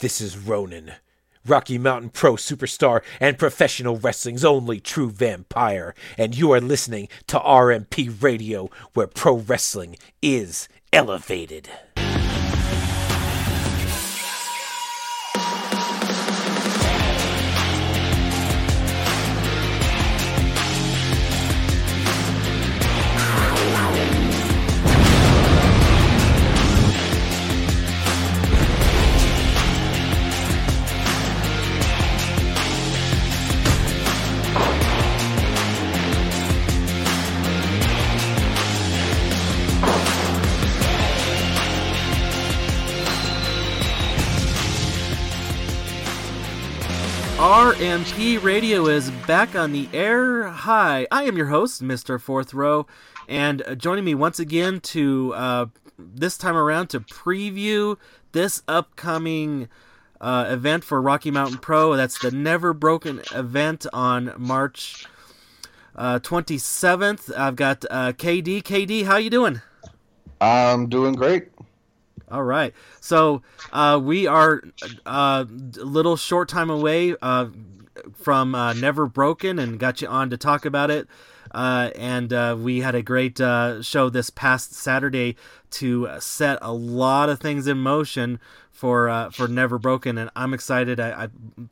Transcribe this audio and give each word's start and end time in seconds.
This 0.00 0.20
is 0.20 0.36
Ronan, 0.36 0.92
Rocky 1.46 1.78
Mountain 1.78 2.10
Pro 2.10 2.34
superstar 2.34 3.00
and 3.18 3.38
professional 3.38 3.96
wrestling's 3.96 4.44
only 4.44 4.78
true 4.78 5.08
vampire, 5.10 5.94
and 6.18 6.36
you 6.36 6.52
are 6.52 6.60
listening 6.60 7.08
to 7.28 7.38
RMP 7.38 8.22
Radio, 8.22 8.68
where 8.92 9.06
pro 9.06 9.36
wrestling 9.36 9.96
is 10.20 10.68
elevated. 10.92 11.70
RMP 47.76 48.42
Radio 48.42 48.86
is 48.86 49.10
back 49.26 49.54
on 49.54 49.70
the 49.70 49.86
air. 49.92 50.44
Hi, 50.44 51.06
I 51.10 51.24
am 51.24 51.36
your 51.36 51.48
host, 51.48 51.82
Mr. 51.82 52.18
Fourth 52.18 52.54
Row, 52.54 52.86
and 53.28 53.62
joining 53.76 54.02
me 54.02 54.14
once 54.14 54.38
again 54.38 54.80
to 54.80 55.34
uh, 55.34 55.66
this 55.98 56.38
time 56.38 56.56
around 56.56 56.86
to 56.88 57.00
preview 57.00 57.98
this 58.32 58.62
upcoming 58.66 59.68
uh, 60.22 60.46
event 60.48 60.84
for 60.84 61.02
Rocky 61.02 61.30
Mountain 61.30 61.58
Pro. 61.58 61.96
That's 61.96 62.18
the 62.18 62.30
Never 62.30 62.72
Broken 62.72 63.20
event 63.34 63.84
on 63.92 64.32
March 64.38 65.04
uh, 65.94 66.18
27th. 66.20 67.36
I've 67.36 67.56
got 67.56 67.84
uh, 67.90 68.12
KD. 68.12 68.62
KD, 68.62 69.04
how 69.04 69.18
you 69.18 69.28
doing? 69.28 69.60
I'm 70.40 70.88
doing 70.88 71.14
great. 71.14 71.48
All 72.30 72.42
right. 72.42 72.74
So 73.00 73.42
uh, 73.72 74.00
we 74.02 74.26
are 74.26 74.62
uh, 75.04 75.44
a 75.48 75.84
little 75.84 76.16
short 76.16 76.48
time 76.48 76.70
away 76.70 77.14
uh, 77.22 77.46
from 78.14 78.54
uh, 78.54 78.72
Never 78.72 79.06
Broken 79.06 79.58
and 79.58 79.78
got 79.78 80.00
you 80.02 80.08
on 80.08 80.30
to 80.30 80.36
talk 80.36 80.64
about 80.64 80.90
it. 80.90 81.06
Uh, 81.52 81.90
and 81.94 82.62
we 82.62 82.80
had 82.80 82.94
a 82.94 83.02
great 83.02 83.38
show 83.38 84.10
this 84.10 84.30
past 84.30 84.74
Saturday 84.74 85.36
to 85.70 86.08
set 86.18 86.58
a 86.60 86.72
lot 86.72 87.28
of 87.28 87.40
things 87.40 87.66
in 87.66 87.78
motion 87.78 88.40
for 88.72 89.30
for 89.32 89.46
Never 89.46 89.78
Broken, 89.78 90.18
and 90.18 90.28
I'm 90.34 90.52
excited. 90.52 90.98
I, 90.98 91.24
I 91.24 91.28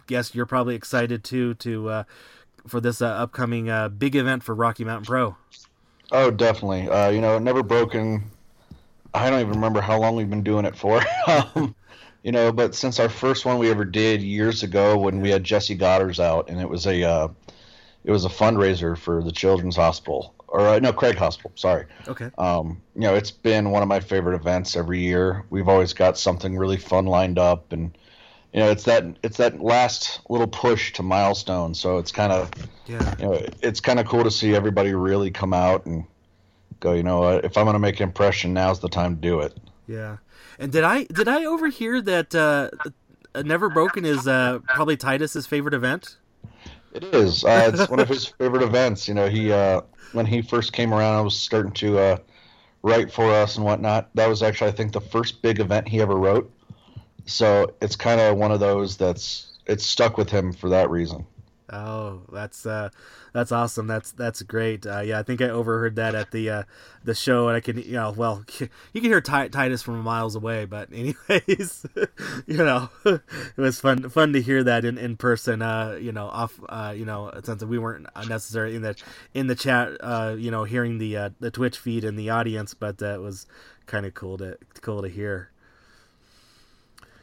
guess 0.06 0.34
you're 0.34 0.46
probably 0.46 0.76
excited 0.76 1.24
too 1.24 1.54
to 1.54 2.04
for 2.68 2.80
this 2.80 3.02
upcoming 3.02 3.68
big 3.98 4.14
event 4.14 4.44
for 4.44 4.54
Rocky 4.54 4.84
Mountain 4.84 5.06
Pro. 5.06 5.36
Oh, 6.12 6.30
definitely. 6.30 6.82
you 7.14 7.20
know, 7.20 7.38
Never 7.38 7.64
Broken 7.64 8.30
I 9.14 9.30
don't 9.30 9.40
even 9.40 9.54
remember 9.54 9.80
how 9.80 9.98
long 10.00 10.16
we've 10.16 10.28
been 10.28 10.42
doing 10.42 10.64
it 10.64 10.76
for. 10.76 11.00
um, 11.26 11.74
you 12.22 12.32
know, 12.32 12.52
but 12.52 12.74
since 12.74 12.98
our 12.98 13.08
first 13.08 13.44
one 13.44 13.58
we 13.58 13.70
ever 13.70 13.84
did 13.84 14.22
years 14.22 14.62
ago 14.62 14.98
when 14.98 15.20
we 15.20 15.30
had 15.30 15.44
Jesse 15.44 15.74
Goddard's 15.74 16.20
out, 16.20 16.50
and 16.50 16.60
it 16.60 16.68
was 16.68 16.86
a 16.86 17.02
uh, 17.02 17.28
it 18.04 18.10
was 18.10 18.24
a 18.24 18.30
fundraiser 18.30 18.98
for 18.98 19.22
the 19.22 19.32
Children's 19.32 19.76
Hospital 19.76 20.34
or 20.48 20.60
uh, 20.60 20.78
no 20.78 20.92
Craig 20.92 21.16
Hospital. 21.16 21.52
Sorry. 21.56 21.86
Okay. 22.06 22.30
Um, 22.38 22.80
you 22.94 23.02
know, 23.02 23.14
it's 23.14 23.32
been 23.32 23.70
one 23.70 23.82
of 23.82 23.88
my 23.88 24.00
favorite 24.00 24.36
events 24.36 24.76
every 24.76 25.00
year. 25.00 25.44
We've 25.50 25.68
always 25.68 25.92
got 25.92 26.16
something 26.16 26.56
really 26.56 26.76
fun 26.76 27.06
lined 27.06 27.38
up, 27.38 27.72
and 27.72 27.96
you 28.52 28.60
know, 28.60 28.70
it's 28.70 28.84
that 28.84 29.04
it's 29.22 29.38
that 29.38 29.60
last 29.60 30.20
little 30.28 30.46
push 30.46 30.92
to 30.94 31.02
milestone. 31.02 31.74
So 31.74 31.98
it's 31.98 32.12
kind 32.12 32.32
of 32.32 32.52
yeah, 32.86 33.16
you 33.18 33.26
know, 33.26 33.42
it's 33.62 33.80
kind 33.80 33.98
of 33.98 34.06
cool 34.06 34.24
to 34.24 34.30
see 34.30 34.54
everybody 34.54 34.94
really 34.94 35.30
come 35.30 35.52
out 35.52 35.86
and 35.86 36.04
go, 36.80 36.92
you 36.92 37.02
know 37.02 37.20
what? 37.20 37.44
If 37.44 37.56
I'm 37.56 37.64
going 37.64 37.74
to 37.74 37.80
make 37.80 38.00
an 38.00 38.04
impression, 38.04 38.52
now's 38.52 38.80
the 38.80 38.88
time 38.88 39.16
to 39.16 39.20
do 39.20 39.40
it. 39.40 39.56
Yeah. 39.86 40.18
And 40.58 40.72
did 40.72 40.84
I 40.84 41.04
did 41.04 41.28
I 41.28 41.44
overhear 41.44 42.00
that 42.02 42.34
uh, 42.34 42.70
Never 43.42 43.68
Broken 43.68 44.04
is 44.04 44.26
uh, 44.28 44.60
probably 44.68 44.96
Titus's 44.96 45.46
favorite 45.46 45.74
event? 45.74 46.16
It 46.92 47.04
is. 47.04 47.44
Uh, 47.44 47.72
it's 47.74 47.90
one 47.90 47.98
of 47.98 48.08
his 48.08 48.26
favorite 48.26 48.62
events. 48.62 49.08
You 49.08 49.14
know, 49.14 49.28
he 49.28 49.50
uh, 49.50 49.80
when 50.12 50.26
he 50.26 50.42
first 50.42 50.72
came 50.72 50.94
around, 50.94 51.16
I 51.16 51.20
was 51.20 51.36
starting 51.36 51.72
to 51.72 51.98
uh, 51.98 52.16
write 52.82 53.12
for 53.12 53.32
us 53.32 53.56
and 53.56 53.64
whatnot. 53.64 54.10
That 54.14 54.28
was 54.28 54.42
actually, 54.42 54.70
I 54.70 54.74
think, 54.74 54.92
the 54.92 55.00
first 55.00 55.42
big 55.42 55.58
event 55.58 55.88
he 55.88 56.00
ever 56.00 56.16
wrote. 56.16 56.50
So 57.26 57.74
it's 57.80 57.96
kind 57.96 58.20
of 58.20 58.36
one 58.36 58.52
of 58.52 58.60
those 58.60 58.96
that's 58.96 59.58
it's 59.66 59.84
stuck 59.84 60.16
with 60.16 60.30
him 60.30 60.52
for 60.52 60.68
that 60.68 60.90
reason. 60.90 61.26
Oh, 61.70 62.20
that's 62.30 62.66
uh, 62.66 62.90
that's 63.32 63.50
awesome. 63.50 63.86
That's 63.86 64.12
that's 64.12 64.42
great. 64.42 64.86
Uh, 64.86 65.00
yeah, 65.00 65.18
I 65.18 65.22
think 65.22 65.40
I 65.40 65.48
overheard 65.48 65.96
that 65.96 66.14
at 66.14 66.30
the 66.30 66.50
uh, 66.50 66.62
the 67.04 67.14
show, 67.14 67.48
and 67.48 67.56
I 67.56 67.60
can 67.60 67.78
you 67.78 67.92
know 67.92 68.12
well 68.14 68.44
you 68.60 69.00
can 69.00 69.04
hear 69.04 69.22
T- 69.22 69.48
Titus 69.48 69.82
from 69.82 69.98
miles 70.00 70.36
away. 70.36 70.66
But 70.66 70.90
anyways, 70.92 71.86
you 72.46 72.58
know 72.58 72.90
it 73.06 73.22
was 73.56 73.80
fun 73.80 74.10
fun 74.10 74.34
to 74.34 74.42
hear 74.42 74.62
that 74.62 74.84
in, 74.84 74.98
in 74.98 75.16
person. 75.16 75.62
Uh, 75.62 75.98
you 75.98 76.12
know 76.12 76.26
off 76.26 76.60
uh, 76.68 76.92
you 76.94 77.06
know 77.06 77.32
since 77.42 77.64
we 77.64 77.78
weren't 77.78 78.06
necessarily 78.28 78.76
in 78.76 78.82
the 78.82 78.94
in 79.32 79.46
the 79.46 79.54
chat. 79.54 79.96
Uh, 80.00 80.36
you 80.38 80.50
know 80.50 80.64
hearing 80.64 80.98
the 80.98 81.16
uh, 81.16 81.30
the 81.40 81.50
Twitch 81.50 81.78
feed 81.78 82.04
and 82.04 82.18
the 82.18 82.28
audience, 82.28 82.74
but 82.74 83.00
uh, 83.00 83.14
it 83.14 83.22
was 83.22 83.46
kind 83.86 84.04
of 84.04 84.12
cool 84.12 84.36
to 84.36 84.58
cool 84.82 85.00
to 85.00 85.08
hear. 85.08 85.50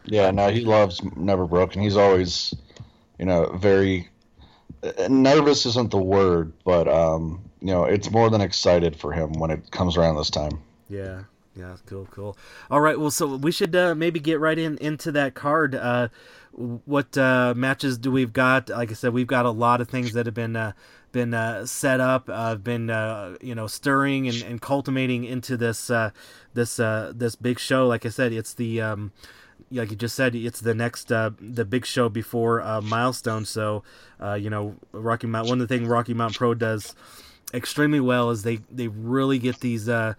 Yeah, 0.05 0.31
no, 0.31 0.49
he 0.49 0.65
loves 0.65 0.99
Never 1.15 1.45
Broken. 1.45 1.83
He's 1.83 1.95
always 1.95 2.55
you 3.19 3.25
know 3.25 3.55
very 3.55 4.09
nervous 5.09 5.65
isn't 5.65 5.91
the 5.91 6.01
word, 6.01 6.53
but 6.63 6.87
um, 6.87 7.41
you 7.61 7.67
know, 7.67 7.85
it's 7.85 8.09
more 8.11 8.29
than 8.29 8.41
excited 8.41 8.95
for 8.95 9.11
him 9.11 9.33
when 9.33 9.51
it 9.51 9.71
comes 9.71 9.97
around 9.97 10.15
this 10.15 10.29
time. 10.29 10.61
Yeah. 10.89 11.23
Yeah, 11.53 11.75
cool, 11.85 12.07
cool. 12.11 12.37
All 12.69 12.79
right, 12.79 12.97
well, 12.97 13.11
so 13.11 13.35
we 13.35 13.51
should 13.51 13.75
uh, 13.75 13.93
maybe 13.93 14.21
get 14.21 14.39
right 14.39 14.57
in 14.57 14.77
into 14.77 15.11
that 15.11 15.33
card. 15.33 15.75
Uh, 15.75 16.07
what 16.53 17.17
uh, 17.17 17.53
matches 17.57 17.97
do 17.97 18.09
we've 18.09 18.31
got? 18.31 18.69
Like 18.69 18.89
I 18.89 18.93
said, 18.93 19.11
we've 19.13 19.27
got 19.27 19.45
a 19.45 19.51
lot 19.51 19.81
of 19.81 19.89
things 19.89 20.13
that 20.13 20.25
have 20.25 20.35
been 20.35 20.55
uh, 20.55 20.71
been 21.11 21.33
uh, 21.33 21.65
set 21.65 21.99
up, 21.99 22.29
uh, 22.29 22.55
been 22.55 22.89
uh, 22.89 23.35
you 23.41 23.55
know 23.55 23.67
stirring 23.67 24.27
and, 24.27 24.41
and 24.43 24.61
culminating 24.61 25.23
into 25.23 25.57
this 25.57 25.89
uh, 25.89 26.11
this 26.53 26.79
uh, 26.79 27.11
this 27.15 27.35
big 27.35 27.59
show. 27.59 27.87
Like 27.87 28.05
I 28.05 28.09
said, 28.09 28.33
it's 28.33 28.53
the 28.53 28.81
um, 28.81 29.11
like 29.71 29.91
you 29.91 29.95
just 29.95 30.15
said, 30.15 30.35
it's 30.35 30.61
the 30.61 30.73
next 30.73 31.11
uh, 31.11 31.31
the 31.39 31.65
big 31.65 31.85
show 31.85 32.09
before 32.09 32.61
uh, 32.61 32.81
Milestone. 32.81 33.45
So, 33.45 33.83
uh, 34.19 34.33
you 34.33 34.49
know, 34.49 34.75
Rocky 34.91 35.27
Mountain. 35.27 35.49
One 35.49 35.61
of 35.61 35.67
the 35.67 35.75
things 35.75 35.87
Rocky 35.87 36.13
Mountain 36.13 36.37
Pro 36.37 36.53
does 36.53 36.95
extremely 37.53 37.99
well 37.99 38.29
is 38.29 38.43
they 38.43 38.57
they 38.69 38.87
really 38.87 39.39
get 39.39 39.59
these 39.59 39.89
uh, 39.89 40.13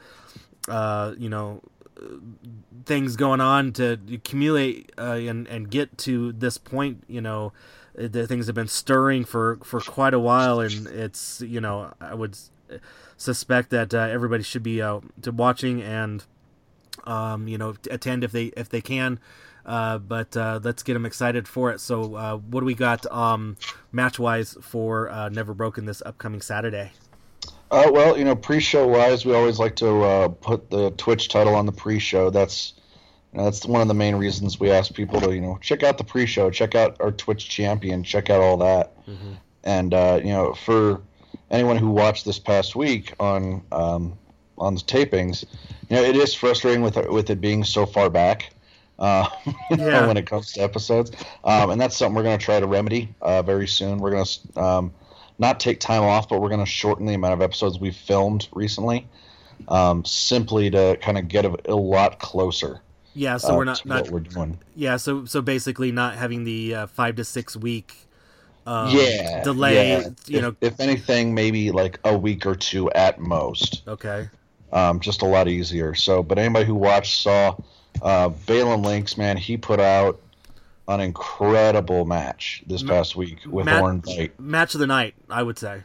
uh, 0.68 1.14
you 1.18 1.28
know 1.28 1.62
things 2.84 3.16
going 3.16 3.40
on 3.40 3.72
to 3.72 3.98
accumulate 4.12 4.92
uh, 4.98 5.12
and 5.12 5.46
and 5.48 5.70
get 5.70 5.96
to 5.98 6.32
this 6.32 6.58
point. 6.58 7.04
You 7.08 7.20
know, 7.20 7.52
the 7.94 8.26
things 8.26 8.46
have 8.46 8.54
been 8.54 8.68
stirring 8.68 9.24
for 9.24 9.58
for 9.62 9.80
quite 9.80 10.14
a 10.14 10.20
while, 10.20 10.60
and 10.60 10.86
it's 10.86 11.40
you 11.40 11.60
know 11.60 11.92
I 12.00 12.14
would 12.14 12.36
suspect 13.16 13.70
that 13.70 13.94
uh, 13.94 13.98
everybody 13.98 14.42
should 14.42 14.62
be 14.62 14.82
uh, 14.82 15.00
to 15.22 15.30
watching 15.30 15.82
and 15.82 16.24
um, 17.04 17.48
you 17.48 17.58
know, 17.58 17.74
attend 17.90 18.24
if 18.24 18.32
they 18.32 18.46
if 18.56 18.68
they 18.68 18.80
can. 18.80 19.18
Uh, 19.64 19.98
but 19.98 20.36
uh, 20.36 20.60
let's 20.62 20.82
get 20.82 20.94
them 20.94 21.06
excited 21.06 21.46
for 21.46 21.70
it. 21.70 21.80
So, 21.80 22.14
uh, 22.14 22.36
what 22.36 22.60
do 22.60 22.66
we 22.66 22.74
got 22.74 23.06
um, 23.12 23.56
match 23.92 24.18
wise 24.18 24.56
for 24.60 25.08
uh, 25.10 25.28
Never 25.28 25.54
Broken 25.54 25.84
this 25.84 26.02
upcoming 26.04 26.40
Saturday? 26.40 26.92
Uh, 27.70 27.90
well, 27.90 28.18
you 28.18 28.24
know, 28.24 28.36
pre-show 28.36 28.86
wise, 28.86 29.24
we 29.24 29.34
always 29.34 29.58
like 29.58 29.76
to 29.76 30.02
uh, 30.02 30.28
put 30.28 30.68
the 30.70 30.90
Twitch 30.92 31.28
title 31.28 31.54
on 31.54 31.66
the 31.66 31.72
pre-show. 31.72 32.30
That's 32.30 32.74
you 33.32 33.38
know, 33.38 33.44
that's 33.44 33.64
one 33.64 33.80
of 33.80 33.88
the 33.88 33.94
main 33.94 34.16
reasons 34.16 34.60
we 34.60 34.70
ask 34.70 34.92
people 34.92 35.20
to 35.20 35.32
you 35.32 35.40
know 35.40 35.58
check 35.62 35.82
out 35.82 35.96
the 35.96 36.04
pre-show, 36.04 36.50
check 36.50 36.74
out 36.74 37.00
our 37.00 37.12
Twitch 37.12 37.48
champion, 37.48 38.02
check 38.02 38.30
out 38.30 38.40
all 38.40 38.56
that. 38.58 39.06
Mm-hmm. 39.06 39.32
And 39.64 39.92
you 40.24 40.32
know, 40.32 40.54
for 40.54 41.02
anyone 41.50 41.76
who 41.76 41.90
watched 41.90 42.24
this 42.24 42.38
past 42.38 42.74
week 42.74 43.14
on 43.20 43.62
um, 43.70 44.18
on 44.58 44.74
the 44.74 44.80
tapings, 44.80 45.44
you 45.92 45.96
know, 45.96 46.02
it 46.02 46.16
is 46.16 46.34
frustrating 46.34 46.82
with 46.82 46.96
with 47.10 47.28
it 47.28 47.40
being 47.40 47.64
so 47.64 47.86
far 47.86 48.08
back. 48.08 48.54
Uh, 48.98 49.28
yeah. 49.70 50.06
when 50.06 50.16
it 50.16 50.26
comes 50.26 50.52
to 50.52 50.60
episodes, 50.60 51.10
um, 51.44 51.70
and 51.70 51.80
that's 51.80 51.96
something 51.96 52.14
we're 52.14 52.22
going 52.22 52.38
to 52.38 52.44
try 52.44 52.60
to 52.60 52.66
remedy 52.66 53.12
uh, 53.20 53.42
very 53.42 53.66
soon. 53.66 53.98
We're 53.98 54.12
going 54.12 54.24
to 54.24 54.60
um, 54.60 54.92
not 55.38 55.58
take 55.58 55.80
time 55.80 56.02
off, 56.02 56.28
but 56.28 56.40
we're 56.40 56.50
going 56.50 56.60
to 56.60 56.66
shorten 56.66 57.06
the 57.06 57.14
amount 57.14 57.34
of 57.34 57.42
episodes 57.42 57.80
we've 57.80 57.96
filmed 57.96 58.48
recently, 58.52 59.08
um, 59.68 60.04
simply 60.04 60.70
to 60.70 60.96
kind 61.02 61.18
of 61.18 61.26
get 61.26 61.44
a, 61.44 61.56
a, 61.64 61.74
lot 61.74 62.20
closer. 62.20 62.80
Yeah, 63.14 63.38
so 63.38 63.54
uh, 63.54 63.56
we're 63.56 63.64
not, 63.64 63.84
not 63.84 64.02
what 64.02 64.10
we're 64.10 64.20
doing. 64.20 64.58
Yeah, 64.76 64.98
so 64.98 65.24
so 65.24 65.42
basically 65.42 65.90
not 65.90 66.14
having 66.14 66.44
the 66.44 66.74
uh, 66.74 66.86
five 66.86 67.16
to 67.16 67.24
six 67.24 67.56
week 67.56 67.94
um, 68.66 68.96
yeah 68.96 69.42
delay. 69.42 69.88
Yeah. 69.88 70.08
You 70.26 70.36
if, 70.36 70.42
know, 70.42 70.56
if 70.60 70.80
anything, 70.80 71.34
maybe 71.34 71.70
like 71.70 71.98
a 72.04 72.16
week 72.16 72.46
or 72.46 72.54
two 72.54 72.90
at 72.92 73.18
most. 73.18 73.82
Okay 73.88 74.28
um, 74.72 75.00
just 75.00 75.22
a 75.22 75.26
lot 75.26 75.48
easier. 75.48 75.94
So, 75.94 76.22
but 76.22 76.38
anybody 76.38 76.64
who 76.64 76.74
watched 76.74 77.20
saw 77.20 77.56
uh, 78.00 78.30
Links, 78.48 79.16
man, 79.16 79.36
he 79.36 79.56
put 79.56 79.80
out 79.80 80.20
an 80.88 81.00
incredible 81.00 82.04
match 82.04 82.62
this 82.66 82.82
past 82.82 83.16
week 83.16 83.38
with 83.46 83.66
Matt- 83.66 83.82
Orin. 83.82 84.02
Match 84.38 84.74
of 84.74 84.80
the 84.80 84.86
night, 84.86 85.14
I 85.30 85.42
would 85.42 85.58
say. 85.58 85.82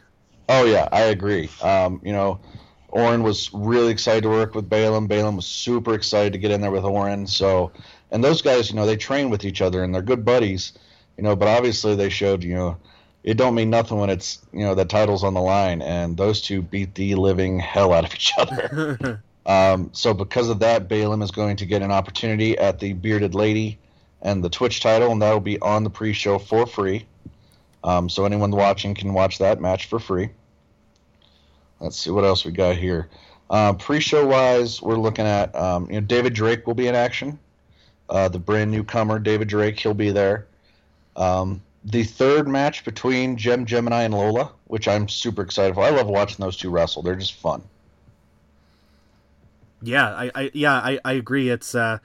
Oh 0.48 0.64
yeah, 0.64 0.88
I 0.90 1.02
agree. 1.02 1.50
Um, 1.62 2.00
you 2.02 2.12
know, 2.12 2.40
Orin 2.88 3.22
was 3.22 3.52
really 3.52 3.92
excited 3.92 4.22
to 4.22 4.30
work 4.30 4.54
with 4.54 4.68
Balaam. 4.68 5.06
Balaam 5.06 5.36
was 5.36 5.46
super 5.46 5.94
excited 5.94 6.32
to 6.32 6.38
get 6.38 6.50
in 6.50 6.60
there 6.60 6.70
with 6.70 6.84
Orin. 6.84 7.26
So, 7.26 7.70
and 8.10 8.24
those 8.24 8.40
guys, 8.40 8.70
you 8.70 8.76
know, 8.76 8.86
they 8.86 8.96
train 8.96 9.28
with 9.30 9.44
each 9.44 9.60
other 9.60 9.84
and 9.84 9.94
they're 9.94 10.02
good 10.02 10.24
buddies. 10.24 10.72
You 11.16 11.24
know, 11.24 11.36
but 11.36 11.48
obviously 11.48 11.96
they 11.96 12.08
showed, 12.08 12.44
you 12.44 12.54
know, 12.54 12.76
it 13.24 13.36
don't 13.36 13.54
mean 13.54 13.70
nothing 13.70 13.98
when 13.98 14.10
it's 14.10 14.38
you 14.52 14.60
know 14.60 14.74
the 14.74 14.84
title's 14.84 15.24
on 15.24 15.34
the 15.34 15.40
line, 15.40 15.82
and 15.82 16.16
those 16.16 16.40
two 16.40 16.62
beat 16.62 16.94
the 16.94 17.14
living 17.14 17.58
hell 17.58 17.92
out 17.92 18.04
of 18.04 18.14
each 18.14 18.32
other. 18.38 19.22
um, 19.46 19.90
so 19.92 20.14
because 20.14 20.48
of 20.48 20.60
that, 20.60 20.88
Balaam 20.88 21.22
is 21.22 21.30
going 21.30 21.56
to 21.56 21.66
get 21.66 21.82
an 21.82 21.90
opportunity 21.90 22.56
at 22.56 22.78
the 22.78 22.92
Bearded 22.92 23.34
Lady 23.34 23.78
and 24.22 24.42
the 24.42 24.48
Twitch 24.48 24.80
title, 24.80 25.10
and 25.10 25.22
that 25.22 25.32
will 25.32 25.40
be 25.40 25.58
on 25.60 25.84
the 25.84 25.90
pre-show 25.90 26.38
for 26.38 26.66
free. 26.66 27.06
Um, 27.84 28.08
so 28.08 28.24
anyone 28.24 28.50
watching 28.50 28.94
can 28.94 29.14
watch 29.14 29.38
that 29.38 29.60
match 29.60 29.86
for 29.86 29.98
free. 29.98 30.30
Let's 31.80 31.96
see 31.96 32.10
what 32.10 32.24
else 32.24 32.44
we 32.44 32.50
got 32.50 32.76
here. 32.76 33.08
Uh, 33.50 33.72
pre-show 33.72 34.26
wise, 34.26 34.82
we're 34.82 34.96
looking 34.96 35.26
at 35.26 35.54
um, 35.54 35.86
you 35.86 36.00
know 36.00 36.06
David 36.06 36.34
Drake 36.34 36.66
will 36.66 36.74
be 36.74 36.88
in 36.88 36.94
action. 36.94 37.38
Uh, 38.08 38.28
the 38.28 38.38
brand 38.38 38.70
newcomer 38.70 39.18
David 39.18 39.48
Drake, 39.48 39.78
he'll 39.78 39.94
be 39.94 40.10
there. 40.10 40.46
Um, 41.14 41.62
the 41.90 42.04
third 42.04 42.46
match 42.46 42.84
between 42.84 43.36
Gem 43.36 43.64
Gemini 43.64 44.02
and 44.02 44.14
Lola, 44.14 44.52
which 44.66 44.86
I'm 44.86 45.08
super 45.08 45.42
excited 45.42 45.74
for. 45.74 45.82
I 45.82 45.90
love 45.90 46.06
watching 46.06 46.42
those 46.42 46.56
two 46.56 46.70
wrestle. 46.70 47.02
They're 47.02 47.16
just 47.16 47.34
fun. 47.34 47.62
Yeah, 49.82 50.08
I, 50.08 50.30
I 50.34 50.50
yeah, 50.52 50.74
I, 50.74 50.98
I 51.04 51.12
agree. 51.12 51.48
It's 51.48 51.74
uh, 51.74 51.98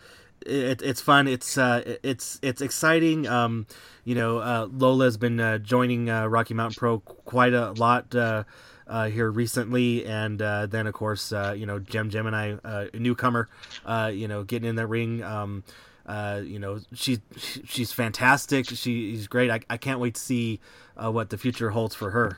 it, 0.46 0.82
it's 0.82 1.02
fun. 1.02 1.28
It's 1.28 1.58
uh, 1.58 1.98
it's 2.02 2.40
it's 2.42 2.62
exciting. 2.62 3.28
Um, 3.28 3.68
you 4.06 4.16
know, 4.16 4.38
uh, 4.38 4.68
Lola's 4.72 5.18
been 5.18 5.40
uh, 5.40 5.58
joining 5.58 6.10
uh, 6.10 6.28
Rocky 6.28 6.54
Mountain 6.54 6.76
Pro 6.78 7.00
quite 7.00 7.54
a 7.54 7.72
lot 7.72 8.14
uh, 8.16 8.44
uh, 8.88 9.10
here 9.10 9.30
recently, 9.32 10.06
and 10.06 10.42
uh, 10.42 10.68
then 10.68 10.88
of 10.88 10.94
course, 10.94 11.34
uh, 11.34 11.56
you 11.58 11.66
know, 11.66 11.80
Gem 11.80 12.10
Gemini, 12.10 12.56
uh, 12.64 12.86
newcomer, 12.94 13.50
uh, 13.86 14.12
you 14.14 14.28
know, 14.28 14.44
getting 14.44 14.70
in 14.70 14.76
the 14.76 14.88
ring. 14.88 15.24
Um, 15.24 15.64
uh, 16.06 16.42
you 16.44 16.60
know, 16.60 16.80
she 16.94 17.20
she's 17.38 17.92
fantastic. 17.92 18.68
She's 18.70 19.28
great. 19.28 19.50
I, 19.50 19.62
I 19.70 19.78
can't 19.78 20.00
wait 20.00 20.16
to 20.16 20.22
see 20.22 20.60
uh, 20.98 21.12
what 21.12 21.30
the 21.30 21.38
future 21.38 21.70
holds 21.70 21.96
for 21.96 22.12
her. 22.12 22.38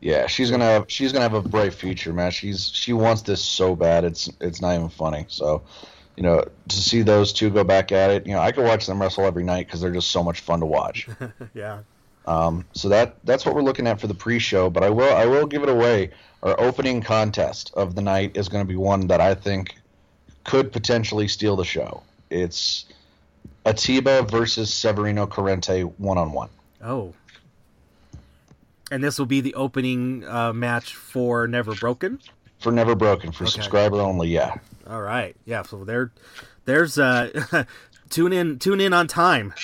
Yeah, 0.00 0.26
she's 0.26 0.50
gonna 0.50 0.64
have 0.64 0.84
she's 0.88 1.12
gonna 1.12 1.22
have 1.22 1.34
a 1.34 1.42
bright 1.42 1.74
future, 1.74 2.12
man. 2.12 2.30
She's 2.30 2.70
she 2.70 2.92
wants 2.92 3.22
this 3.22 3.42
so 3.42 3.76
bad. 3.76 4.04
It's 4.04 4.30
it's 4.40 4.60
not 4.60 4.74
even 4.74 4.88
funny. 4.88 5.26
So, 5.28 5.62
you 6.16 6.22
know, 6.22 6.44
to 6.68 6.76
see 6.76 7.02
those 7.02 7.32
two 7.32 7.50
go 7.50 7.64
back 7.64 7.92
at 7.92 8.10
it, 8.10 8.26
you 8.26 8.32
know, 8.32 8.40
I 8.40 8.52
could 8.52 8.64
watch 8.64 8.86
them 8.86 9.00
wrestle 9.00 9.24
every 9.24 9.44
night 9.44 9.66
because 9.66 9.80
they're 9.80 9.92
just 9.92 10.10
so 10.10 10.22
much 10.22 10.40
fun 10.40 10.60
to 10.60 10.66
watch. 10.66 11.08
yeah. 11.54 11.80
Um, 12.26 12.64
so 12.72 12.88
that 12.88 13.16
that's 13.24 13.44
what 13.44 13.54
we're 13.54 13.62
looking 13.62 13.86
at 13.86 14.00
for 14.00 14.06
the 14.06 14.14
pre-show. 14.14 14.70
But 14.70 14.84
I 14.84 14.90
will 14.90 15.14
I 15.14 15.26
will 15.26 15.46
give 15.46 15.62
it 15.62 15.68
away. 15.68 16.10
Our 16.42 16.58
opening 16.58 17.02
contest 17.02 17.72
of 17.74 17.94
the 17.94 18.02
night 18.02 18.36
is 18.36 18.48
going 18.48 18.64
to 18.64 18.68
be 18.68 18.76
one 18.76 19.06
that 19.06 19.20
I 19.20 19.34
think 19.34 19.76
could 20.44 20.72
potentially 20.72 21.28
steal 21.28 21.56
the 21.56 21.64
show. 21.64 22.02
It's 22.34 22.86
Atiba 23.64 24.22
versus 24.22 24.72
Severino 24.74 25.26
Corrente 25.26 25.84
one 25.98 26.18
on 26.18 26.32
one 26.32 26.48
Oh. 26.82 27.14
And 28.90 29.02
this 29.02 29.18
will 29.18 29.26
be 29.26 29.40
the 29.40 29.54
opening 29.54 30.24
uh, 30.24 30.52
match 30.52 30.94
for 30.94 31.46
Never 31.48 31.74
Broken. 31.74 32.20
for 32.60 32.70
Never 32.70 32.94
Broken 32.94 33.32
for 33.32 33.44
Okay. 33.44 33.52
subscriber 33.52 34.00
only. 34.00 34.28
Yeah, 34.28 34.54
All 34.88 35.00
right, 35.00 35.34
yeah. 35.46 35.62
So 35.62 35.84
there, 35.84 36.12
there's 36.66 36.98
uh, 36.98 37.64
tune 38.10 38.32
in, 38.32 38.58
tune 38.58 38.80
in 38.80 38.92
on 38.92 39.06
time. 39.08 39.54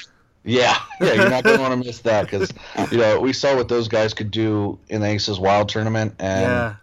yeah, 0.44 0.74
yeah. 1.00 1.12
You're 1.12 1.30
not 1.30 1.44
going 1.44 1.56
to 1.56 1.62
want 1.62 1.72
to 1.80 1.86
miss 1.86 2.00
that 2.00 2.22
because 2.24 2.50
you 2.90 2.98
know 2.98 3.20
we 3.20 3.32
saw 3.34 3.54
what 3.54 3.68
those 3.68 3.88
guys 3.88 4.14
could 4.14 4.30
do 4.30 4.78
in 4.88 5.02
the 5.02 5.08
Aces 5.08 5.38
Wild 5.38 5.68
tournament, 5.68 6.14
and 6.18 6.42
yeah, 6.42 6.74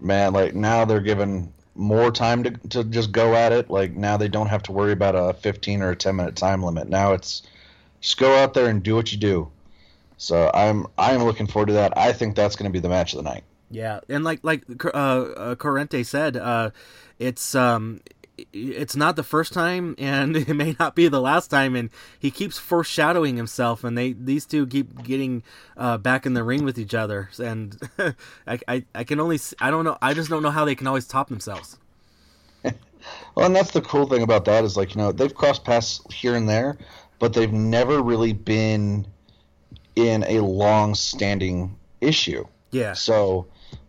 man, 0.00 0.32
like 0.32 0.54
now 0.54 0.84
they're 0.86 1.00
given 1.00 1.52
more 1.76 2.10
time 2.10 2.42
to 2.44 2.50
to 2.70 2.84
just 2.84 3.12
go 3.12 3.34
at 3.34 3.52
it. 3.52 3.70
Like 3.70 3.92
now 3.92 4.16
they 4.16 4.28
don't 4.28 4.48
have 4.48 4.62
to 4.64 4.72
worry 4.72 4.92
about 4.92 5.14
a 5.14 5.34
15 5.34 5.82
or 5.82 5.90
a 5.90 5.96
10 5.96 6.16
minute 6.16 6.36
time 6.36 6.62
limit. 6.62 6.88
Now 6.88 7.12
it's 7.12 7.42
just 8.00 8.18
go 8.18 8.36
out 8.36 8.54
there 8.54 8.66
and 8.66 8.82
do 8.82 8.94
what 8.94 9.12
you 9.12 9.18
do. 9.18 9.50
So 10.16 10.50
I'm 10.52 10.86
I'm 10.98 11.24
looking 11.24 11.46
forward 11.46 11.66
to 11.66 11.72
that. 11.74 11.96
I 11.96 12.12
think 12.12 12.36
that's 12.36 12.56
going 12.56 12.70
to 12.70 12.72
be 12.72 12.80
the 12.80 12.88
match 12.88 13.12
of 13.12 13.18
the 13.18 13.28
night. 13.30 13.44
yeah. 13.70 14.00
And 14.08 14.24
like 14.24 14.40
like 14.42 14.64
uh, 14.84 14.88
uh, 14.88 15.54
Corrente 15.56 16.04
said, 16.04 16.36
uh, 16.36 16.70
it's 17.18 17.54
um, 17.54 18.00
it's 18.52 18.96
not 18.96 19.16
the 19.16 19.22
first 19.22 19.52
time, 19.52 19.94
and 19.98 20.36
it 20.36 20.54
may 20.54 20.76
not 20.78 20.94
be 20.94 21.08
the 21.08 21.20
last 21.20 21.48
time. 21.48 21.74
And 21.74 21.90
he 22.18 22.30
keeps 22.30 22.58
foreshadowing 22.58 23.36
himself, 23.36 23.84
and 23.84 23.96
they 23.96 24.12
these 24.12 24.46
two 24.46 24.66
keep 24.66 25.02
getting 25.02 25.42
uh, 25.76 25.98
back 25.98 26.26
in 26.26 26.34
the 26.34 26.44
ring 26.44 26.64
with 26.64 26.78
each 26.78 26.94
other. 26.94 27.30
And 27.38 27.78
I, 28.46 28.58
I 28.68 28.84
I 28.94 29.04
can 29.04 29.20
only 29.20 29.38
i 29.60 29.70
don't 29.70 29.84
know 29.84 29.98
I 30.02 30.14
just 30.14 30.30
don't 30.30 30.42
know 30.42 30.50
how 30.50 30.64
they 30.64 30.74
can 30.74 30.86
always 30.86 31.06
top 31.06 31.28
themselves. 31.28 31.78
Well, 33.34 33.46
and 33.46 33.54
that's 33.54 33.70
the 33.70 33.82
cool 33.82 34.06
thing 34.06 34.22
about 34.22 34.44
that 34.46 34.64
is 34.64 34.76
like 34.76 34.94
you 34.94 35.00
know 35.00 35.12
they've 35.12 35.34
crossed 35.34 35.64
paths 35.64 36.00
here 36.12 36.34
and 36.34 36.48
there, 36.48 36.76
but 37.18 37.32
they've 37.34 37.52
never 37.52 38.02
really 38.02 38.32
been 38.32 39.06
in 39.94 40.24
a 40.24 40.40
long-standing 40.40 41.76
issue. 42.00 42.44
Yeah. 42.70 42.94
So 42.94 43.46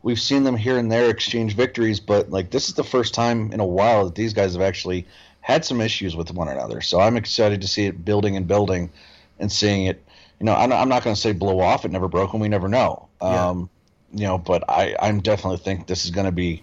we've 0.08 0.22
seen 0.22 0.44
them 0.44 0.56
here 0.56 0.78
and 0.78 0.90
there 0.90 1.10
exchange 1.10 1.54
victories, 1.54 2.00
but 2.00 2.30
like 2.30 2.50
this 2.50 2.70
is 2.70 2.76
the 2.76 2.84
first 2.84 3.14
time 3.14 3.52
in 3.52 3.60
a 3.60 3.66
while 3.66 4.06
that 4.06 4.16
these 4.16 4.32
guys 4.32 4.54
have 4.54 4.62
actually 4.62 5.06
had 5.42 5.66
some 5.66 5.82
issues 5.82 6.16
with 6.16 6.32
one 6.32 6.48
another. 6.48 6.80
So 6.80 7.02
I'm 7.02 7.18
excited 7.18 7.60
to 7.60 7.68
see 7.68 7.88
it 7.88 8.06
building 8.06 8.38
and 8.38 8.48
building 8.48 8.90
and 9.38 9.52
seeing 9.52 9.86
it. 9.86 10.02
You 10.40 10.46
know, 10.46 10.54
I'm, 10.54 10.72
I'm 10.72 10.88
not 10.88 11.04
going 11.04 11.14
to 11.14 11.22
say 11.22 11.34
blow 11.34 11.60
off. 11.60 11.84
It 11.84 11.92
never 11.92 12.08
broken. 12.08 12.40
We 12.40 12.48
never 12.48 12.70
know. 12.70 13.10
Yeah. 13.22 13.50
Um, 13.50 13.70
you 14.14 14.24
know, 14.24 14.38
but 14.38 14.64
I 14.70 14.96
I'm 15.02 15.20
definitely 15.20 15.58
think 15.58 15.88
this 15.88 16.06
is 16.06 16.12
going 16.12 16.26
to 16.26 16.32
be 16.32 16.62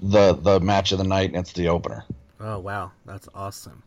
the 0.00 0.32
the 0.32 0.58
match 0.60 0.92
of 0.92 0.98
the 0.98 1.04
night, 1.04 1.28
and 1.28 1.36
it's 1.36 1.52
the 1.52 1.68
opener. 1.68 2.02
Oh 2.40 2.60
wow, 2.60 2.92
that's 3.04 3.28
awesome. 3.34 3.82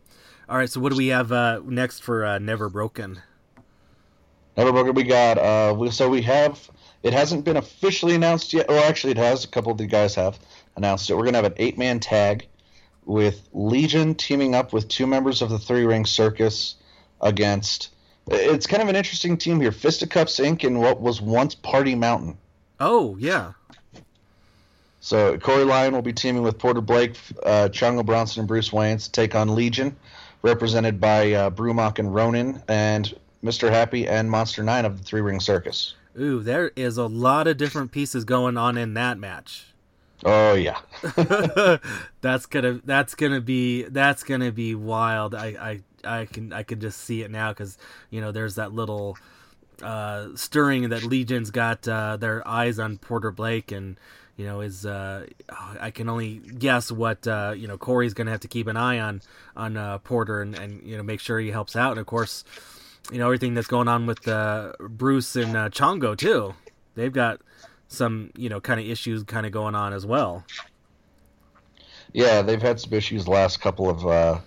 All 0.48 0.56
right, 0.56 0.70
so 0.70 0.78
what 0.78 0.92
do 0.92 0.96
we 0.96 1.08
have 1.08 1.32
uh, 1.32 1.60
next 1.64 2.04
for 2.04 2.24
uh, 2.24 2.38
Never 2.38 2.68
Broken? 2.68 3.20
Never 4.56 4.72
broken. 4.72 4.94
We 4.94 5.04
got. 5.04 5.38
Uh, 5.38 5.74
we, 5.76 5.90
so 5.90 6.08
we 6.08 6.22
have. 6.22 6.70
It 7.02 7.12
hasn't 7.12 7.44
been 7.44 7.56
officially 7.56 8.14
announced 8.14 8.52
yet. 8.52 8.68
Well, 8.68 8.84
actually, 8.84 9.12
it 9.12 9.18
has. 9.18 9.44
A 9.44 9.48
couple 9.48 9.72
of 9.72 9.78
the 9.78 9.86
guys 9.86 10.14
have 10.16 10.38
announced 10.76 11.08
it. 11.08 11.16
We're 11.16 11.24
gonna 11.24 11.38
have 11.38 11.46
an 11.46 11.54
eight 11.56 11.78
man 11.78 12.00
tag 12.00 12.46
with 13.04 13.48
Legion 13.52 14.14
teaming 14.14 14.54
up 14.54 14.72
with 14.72 14.88
two 14.88 15.06
members 15.06 15.42
of 15.42 15.50
the 15.50 15.58
Three 15.58 15.84
Ring 15.84 16.04
Circus 16.06 16.76
against. 17.20 17.90
It's 18.28 18.66
kind 18.66 18.82
of 18.82 18.88
an 18.88 18.96
interesting 18.96 19.36
team 19.36 19.60
here. 19.60 19.72
Fisticuffs 19.72 20.38
Inc. 20.38 20.64
and 20.64 20.80
what 20.80 21.00
was 21.00 21.20
once 21.20 21.54
Party 21.54 21.94
Mountain. 21.94 22.38
Oh 22.78 23.16
yeah, 23.18 23.52
So 25.00 25.36
Corey 25.38 25.64
Lyon 25.64 25.92
will 25.94 26.02
be 26.02 26.12
teaming 26.12 26.42
with 26.42 26.58
Porter 26.58 26.80
Blake, 26.80 27.16
uh, 27.44 27.68
Chungo 27.70 28.04
Bronson, 28.04 28.40
and 28.40 28.48
Bruce 28.48 28.70
Waynes 28.70 29.04
to 29.04 29.12
take 29.12 29.34
on 29.34 29.54
Legion, 29.54 29.96
represented 30.42 31.00
by 31.00 31.32
uh, 31.32 31.50
Brumach 31.50 31.98
and 31.98 32.14
Ronan, 32.14 32.62
and 32.68 33.12
Mr. 33.44 33.70
Happy 33.70 34.06
and 34.06 34.30
Monster 34.30 34.62
Nine 34.62 34.84
of 34.84 34.98
the 34.98 35.04
Three 35.04 35.20
Ring 35.20 35.40
Circus. 35.40 35.94
ooh, 36.18 36.40
there 36.40 36.72
is 36.76 36.98
a 36.98 37.06
lot 37.06 37.46
of 37.46 37.56
different 37.56 37.92
pieces 37.92 38.24
going 38.24 38.56
on 38.56 38.76
in 38.76 38.94
that 38.94 39.18
match. 39.18 39.66
Oh 40.24 40.54
yeah. 40.54 40.80
that's 42.20 42.46
gonna 42.46 42.80
that's 42.84 43.14
gonna 43.14 43.40
be 43.40 43.84
that's 43.84 44.22
gonna 44.22 44.52
be 44.52 44.74
wild. 44.74 45.34
I 45.34 45.80
I 46.04 46.20
I 46.20 46.26
can 46.26 46.52
I 46.52 46.62
can 46.62 46.80
just 46.80 47.00
see 47.00 47.22
it 47.22 47.30
now 47.30 47.50
because 47.50 47.78
you 48.10 48.20
know 48.20 48.32
there's 48.32 48.56
that 48.56 48.72
little 48.72 49.16
uh, 49.82 50.28
stirring 50.34 50.90
that 50.90 51.04
Legion's 51.04 51.50
got 51.50 51.88
uh, 51.88 52.16
their 52.16 52.46
eyes 52.46 52.78
on 52.78 52.98
Porter 52.98 53.30
Blake 53.30 53.72
and 53.72 53.96
you 54.36 54.44
know 54.44 54.60
is 54.60 54.84
uh, 54.84 55.26
I 55.80 55.90
can 55.90 56.08
only 56.08 56.38
guess 56.38 56.92
what 56.92 57.26
uh, 57.26 57.54
you 57.56 57.66
know 57.66 57.78
Corey's 57.78 58.14
gonna 58.14 58.30
have 58.30 58.40
to 58.40 58.48
keep 58.48 58.66
an 58.66 58.76
eye 58.76 58.98
on 58.98 59.22
on 59.56 59.76
uh, 59.76 59.98
Porter 59.98 60.42
and, 60.42 60.54
and 60.54 60.82
you 60.82 60.96
know 60.96 61.02
make 61.02 61.20
sure 61.20 61.38
he 61.38 61.50
helps 61.50 61.76
out 61.76 61.92
and 61.92 62.00
of 62.00 62.06
course 62.06 62.44
you 63.10 63.18
know 63.18 63.26
everything 63.26 63.54
that's 63.54 63.66
going 63.66 63.88
on 63.88 64.06
with 64.06 64.26
uh, 64.28 64.72
Bruce 64.80 65.36
and 65.36 65.56
uh, 65.56 65.68
Chongo 65.70 66.16
too. 66.16 66.54
They've 66.94 67.12
got 67.12 67.40
some 67.88 68.30
you 68.36 68.48
know 68.48 68.60
kind 68.60 68.80
of 68.80 68.86
issues 68.86 69.22
kind 69.24 69.46
of 69.46 69.52
going 69.52 69.74
on 69.74 69.92
as 69.92 70.06
well. 70.06 70.44
Yeah, 72.12 72.42
they've 72.42 72.62
had 72.62 72.80
some 72.80 72.92
issues 72.92 73.24
the 73.24 73.30
last 73.30 73.60
couple 73.60 73.88
of 73.88 74.06
uh, 74.06 74.40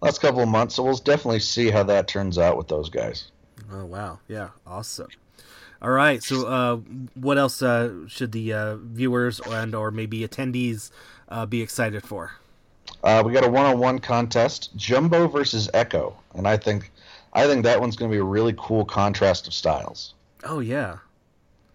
last 0.00 0.20
couple 0.20 0.40
of 0.40 0.48
months, 0.48 0.76
so 0.76 0.82
we'll 0.82 0.96
definitely 0.96 1.40
see 1.40 1.70
how 1.70 1.82
that 1.84 2.08
turns 2.08 2.38
out 2.38 2.56
with 2.56 2.68
those 2.68 2.88
guys. 2.88 3.30
Oh 3.72 3.84
wow, 3.84 4.18
yeah, 4.28 4.50
awesome. 4.66 5.08
All 5.82 5.90
right, 5.90 6.22
so 6.22 6.46
uh, 6.46 6.76
what 7.14 7.38
else 7.38 7.62
uh, 7.62 8.06
should 8.06 8.32
the 8.32 8.52
uh, 8.52 8.76
viewers 8.76 9.40
and 9.40 9.74
or 9.74 9.90
maybe 9.90 10.28
attendees 10.28 10.90
uh, 11.30 11.46
be 11.46 11.62
excited 11.62 12.04
for? 12.04 12.32
Uh, 13.02 13.22
we 13.24 13.32
got 13.32 13.44
a 13.44 13.48
one-on-one 13.48 13.98
contest, 13.98 14.76
Jumbo 14.76 15.26
versus 15.26 15.70
Echo, 15.72 16.18
and 16.34 16.46
I 16.46 16.58
think 16.58 16.90
I 17.32 17.46
think 17.46 17.64
that 17.64 17.80
one's 17.80 17.96
going 17.96 18.10
to 18.10 18.14
be 18.14 18.20
a 18.20 18.24
really 18.24 18.54
cool 18.58 18.84
contrast 18.84 19.46
of 19.46 19.54
styles. 19.54 20.14
Oh 20.44 20.60
yeah, 20.60 20.98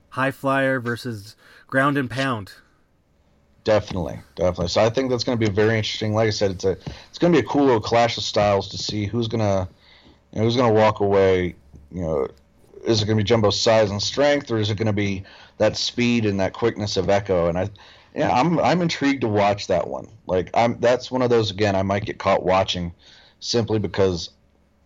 high 0.10 0.32
flyer 0.32 0.80
versus 0.80 1.36
ground 1.68 1.98
and 1.98 2.10
pound. 2.10 2.54
Definitely, 3.64 4.20
definitely. 4.36 4.68
So 4.68 4.84
I 4.84 4.90
think 4.90 5.10
that's 5.10 5.24
going 5.24 5.40
to 5.40 5.46
be 5.46 5.52
very 5.52 5.78
interesting. 5.78 6.14
Like 6.14 6.28
I 6.28 6.32
said, 6.32 6.52
it's 6.52 6.66
a 6.66 6.78
it's 7.10 7.18
going 7.18 7.34
to 7.34 7.42
be 7.42 7.46
a 7.46 7.50
cool 7.50 7.66
little 7.66 7.82
clash 7.82 8.18
of 8.18 8.24
styles 8.24 8.70
to 8.70 8.78
see 8.78 9.06
who's 9.06 9.28
going 9.28 9.42
to 9.42 9.68
You 10.32 10.40
know, 10.40 10.46
who's 10.46 10.56
going 10.56 10.74
to 10.74 10.80
walk 10.80 11.00
away? 11.00 11.56
You 11.92 12.02
know, 12.02 12.28
is 12.84 13.02
it 13.02 13.06
going 13.06 13.18
to 13.18 13.24
be 13.24 13.28
Jumbo's 13.28 13.60
size 13.60 13.90
and 13.90 14.02
strength, 14.02 14.52
or 14.52 14.58
is 14.58 14.70
it 14.70 14.78
going 14.78 14.88
to 14.88 14.94
be 14.94 15.24
that 15.58 15.78
speed 15.78 16.26
and 16.26 16.40
that 16.40 16.54
quickness 16.54 16.98
of 16.98 17.10
Echo? 17.10 17.48
And 17.48 17.58
I, 17.58 17.70
yeah, 18.14 18.32
I'm 18.32 18.60
I'm 18.60 18.82
intrigued 18.82 19.22
to 19.22 19.28
watch 19.28 19.68
that 19.68 19.88
one. 19.88 20.08
Like 20.28 20.50
I'm 20.54 20.80
that's 20.80 21.10
one 21.10 21.22
of 21.22 21.30
those 21.30 21.52
again 21.52 21.76
I 21.76 21.82
might 21.84 22.06
get 22.06 22.20
caught 22.20 22.44
watching 22.44 22.94
simply 23.40 23.80
because 23.80 24.30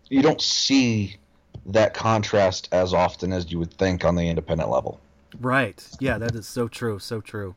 you 0.09 0.21
don't 0.21 0.41
see 0.41 1.15
that 1.67 1.93
contrast 1.93 2.67
as 2.71 2.93
often 2.93 3.31
as 3.31 3.51
you 3.51 3.59
would 3.59 3.73
think 3.73 4.03
on 4.03 4.15
the 4.15 4.27
independent 4.27 4.69
level. 4.69 4.99
Right. 5.39 5.87
Yeah, 5.99 6.17
that 6.17 6.35
is 6.35 6.47
so 6.47 6.67
true. 6.67 6.99
So 6.99 7.21
true. 7.21 7.55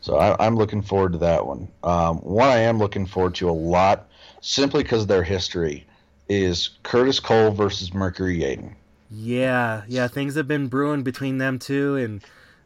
So 0.00 0.16
I, 0.16 0.46
am 0.46 0.56
looking 0.56 0.82
forward 0.82 1.12
to 1.12 1.18
that 1.18 1.46
one. 1.46 1.68
Um, 1.82 2.18
one 2.18 2.48
I 2.48 2.58
am 2.58 2.78
looking 2.78 3.06
forward 3.06 3.34
to 3.36 3.50
a 3.50 3.52
lot, 3.52 4.08
simply 4.40 4.82
because 4.82 5.02
of 5.02 5.08
their 5.08 5.24
history, 5.24 5.86
is 6.28 6.70
Curtis 6.82 7.20
Cole 7.20 7.50
versus 7.50 7.92
Mercury 7.92 8.38
Yaden. 8.38 8.74
Yeah, 9.10 9.82
yeah, 9.88 10.06
things 10.06 10.34
have 10.34 10.46
been 10.46 10.68
brewing 10.68 11.02
between 11.02 11.38
them 11.38 11.58
two, 11.58 11.96
and 11.96 12.22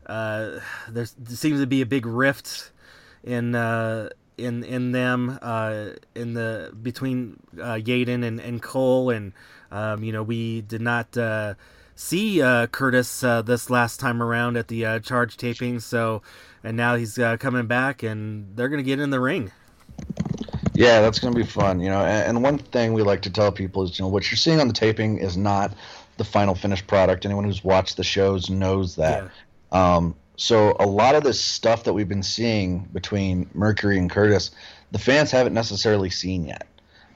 uh, 0.07 0.61
there 0.88 1.07
seems 1.07 1.61
to 1.61 1.67
be 1.67 1.81
a 1.81 1.87
big 1.87 2.05
rift 2.05 2.71
in 3.23 3.55
uh, 3.55 4.11
in 4.39 4.65
in 4.65 4.93
them 4.93 5.39
uh, 5.43 5.91
in 6.15 6.35
the 6.35 6.73
between 6.83 7.41
uh, 7.61 7.75
Yaden 7.75 8.25
and, 8.25 8.41
and 8.41 8.62
Cole, 8.62 9.11
and 9.11 9.33
um, 9.71 10.03
you 10.03 10.12
know 10.12 10.23
we 10.23 10.62
did 10.62 10.81
not 10.81 11.17
uh, 11.17 11.55
see 11.95 12.43
uh, 12.43 12.67
Curtis 12.69 13.23
uh, 13.23 13.43
this 13.43 13.71
last 13.71 14.01
time 14.01 14.23
around 14.23 14.57
at 14.57 14.69
the 14.69 14.85
uh, 14.85 14.99
charge 15.01 15.37
taping. 15.37 15.81
So, 15.81 16.23
and 16.65 16.77
now 16.77 16.97
he's 16.97 17.19
uh, 17.19 17.37
coming 17.37 17.67
back, 17.67 18.03
and 18.03 18.57
they're 18.57 18.69
going 18.69 18.83
to 18.83 18.89
get 18.89 19.01
in 19.01 19.11
the 19.11 19.21
ring. 19.21 19.53
Yeah, 20.75 21.01
that's 21.01 21.19
going 21.19 21.35
to 21.35 21.39
be 21.39 21.47
fun. 21.47 21.81
You 21.81 21.91
know, 21.91 22.01
and, 22.01 22.29
and, 22.29 22.43
one 22.43 22.59
thing 22.59 22.95
we 22.95 23.03
like 23.03 23.23
to 23.23 23.31
tell 23.31 23.53
people 23.53 23.83
is, 23.83 23.99
you 23.99 24.05
know, 24.05 24.09
what 24.09 24.31
you're 24.31 24.37
seeing 24.37 24.61
on 24.61 24.69
the 24.69 24.75
taping 24.75 25.19
is 25.19 25.37
not 25.37 25.75
the 26.17 26.25
final 26.25 26.55
finished 26.55 26.87
product. 26.87 27.25
Anyone 27.27 27.45
who's 27.45 27.62
watched 27.62 27.97
the 27.97 28.05
shows 28.05 28.49
knows 28.49 28.97
that. 28.97 29.31
Yeah. 29.73 29.97
Um, 29.97 30.15
so 30.42 30.75
a 30.80 30.87
lot 30.87 31.14
of 31.14 31.22
this 31.22 31.40
stuff 31.40 31.84
that 31.84 31.92
we've 31.92 32.08
been 32.08 32.25
seeing 32.25 32.80
between 32.92 33.49
Mercury 33.54 33.96
and 33.96 34.11
Curtis, 34.11 34.50
the 34.90 34.99
fans 34.99 35.30
haven't 35.30 35.54
necessarily 35.54 36.11
seen 36.11 36.44
yet. 36.44 36.66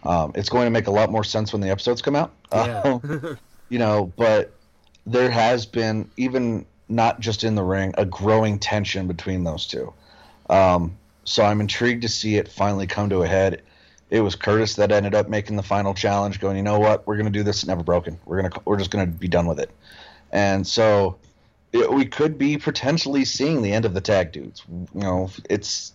Um, 0.05 0.31
it's 0.37 0.49
going 0.49 0.67
to 0.67 0.71
make 0.71 0.87
a 0.87 0.93
lot 0.93 1.11
more 1.11 1.25
sense 1.25 1.53
when 1.53 1.61
the 1.61 1.69
episodes 1.69 2.01
come 2.01 2.15
out. 2.15 2.33
Yeah. 2.53 3.01
Uh, 3.03 3.35
you 3.69 3.81
know, 3.81 4.13
but 4.17 4.55
there 5.07 5.29
has 5.29 5.67
been 5.67 6.09
even 6.17 6.67
not 6.89 7.19
just 7.19 7.43
in 7.43 7.57
the 7.57 7.65
ring 7.65 7.93
a 7.99 8.07
growing 8.07 8.61
tension 8.61 9.09
between 9.09 9.43
those 9.43 9.67
two. 9.67 9.93
Um, 10.49 10.97
so 11.25 11.45
I'm 11.45 11.61
intrigued 11.61 12.03
to 12.03 12.09
see 12.09 12.37
it 12.37 12.47
finally 12.47 12.87
come 12.87 13.11
to 13.11 13.23
a 13.23 13.27
head. 13.27 13.61
It 14.09 14.21
was 14.21 14.37
Curtis 14.37 14.77
that 14.77 14.93
ended 14.93 15.17
up 15.17 15.29
making 15.29 15.57
the 15.57 15.65
final 15.65 15.95
challenge, 15.95 16.39
going, 16.39 16.57
you 16.57 16.63
know 16.63 16.79
what, 16.79 17.05
we're 17.09 17.17
gonna 17.17 17.31
do 17.31 17.43
this 17.43 17.67
never 17.67 17.83
broken. 17.83 18.21
We're 18.25 18.41
gonna 18.41 18.55
we're 18.65 18.77
just 18.77 18.93
gonna 18.93 19.09
be 19.09 19.27
done 19.27 19.49
with 19.49 19.59
it. 19.59 19.73
And 20.31 20.65
so 20.65 21.19
it, 21.73 21.93
we 21.93 22.07
could 22.07 22.39
be 22.39 22.57
potentially 22.57 23.25
seeing 23.25 23.63
the 23.63 23.73
end 23.73 23.85
of 23.85 23.95
the 23.95 24.01
tag 24.01 24.33
dudes. 24.33 24.63
You 24.69 25.01
know, 25.01 25.31
it's 25.51 25.93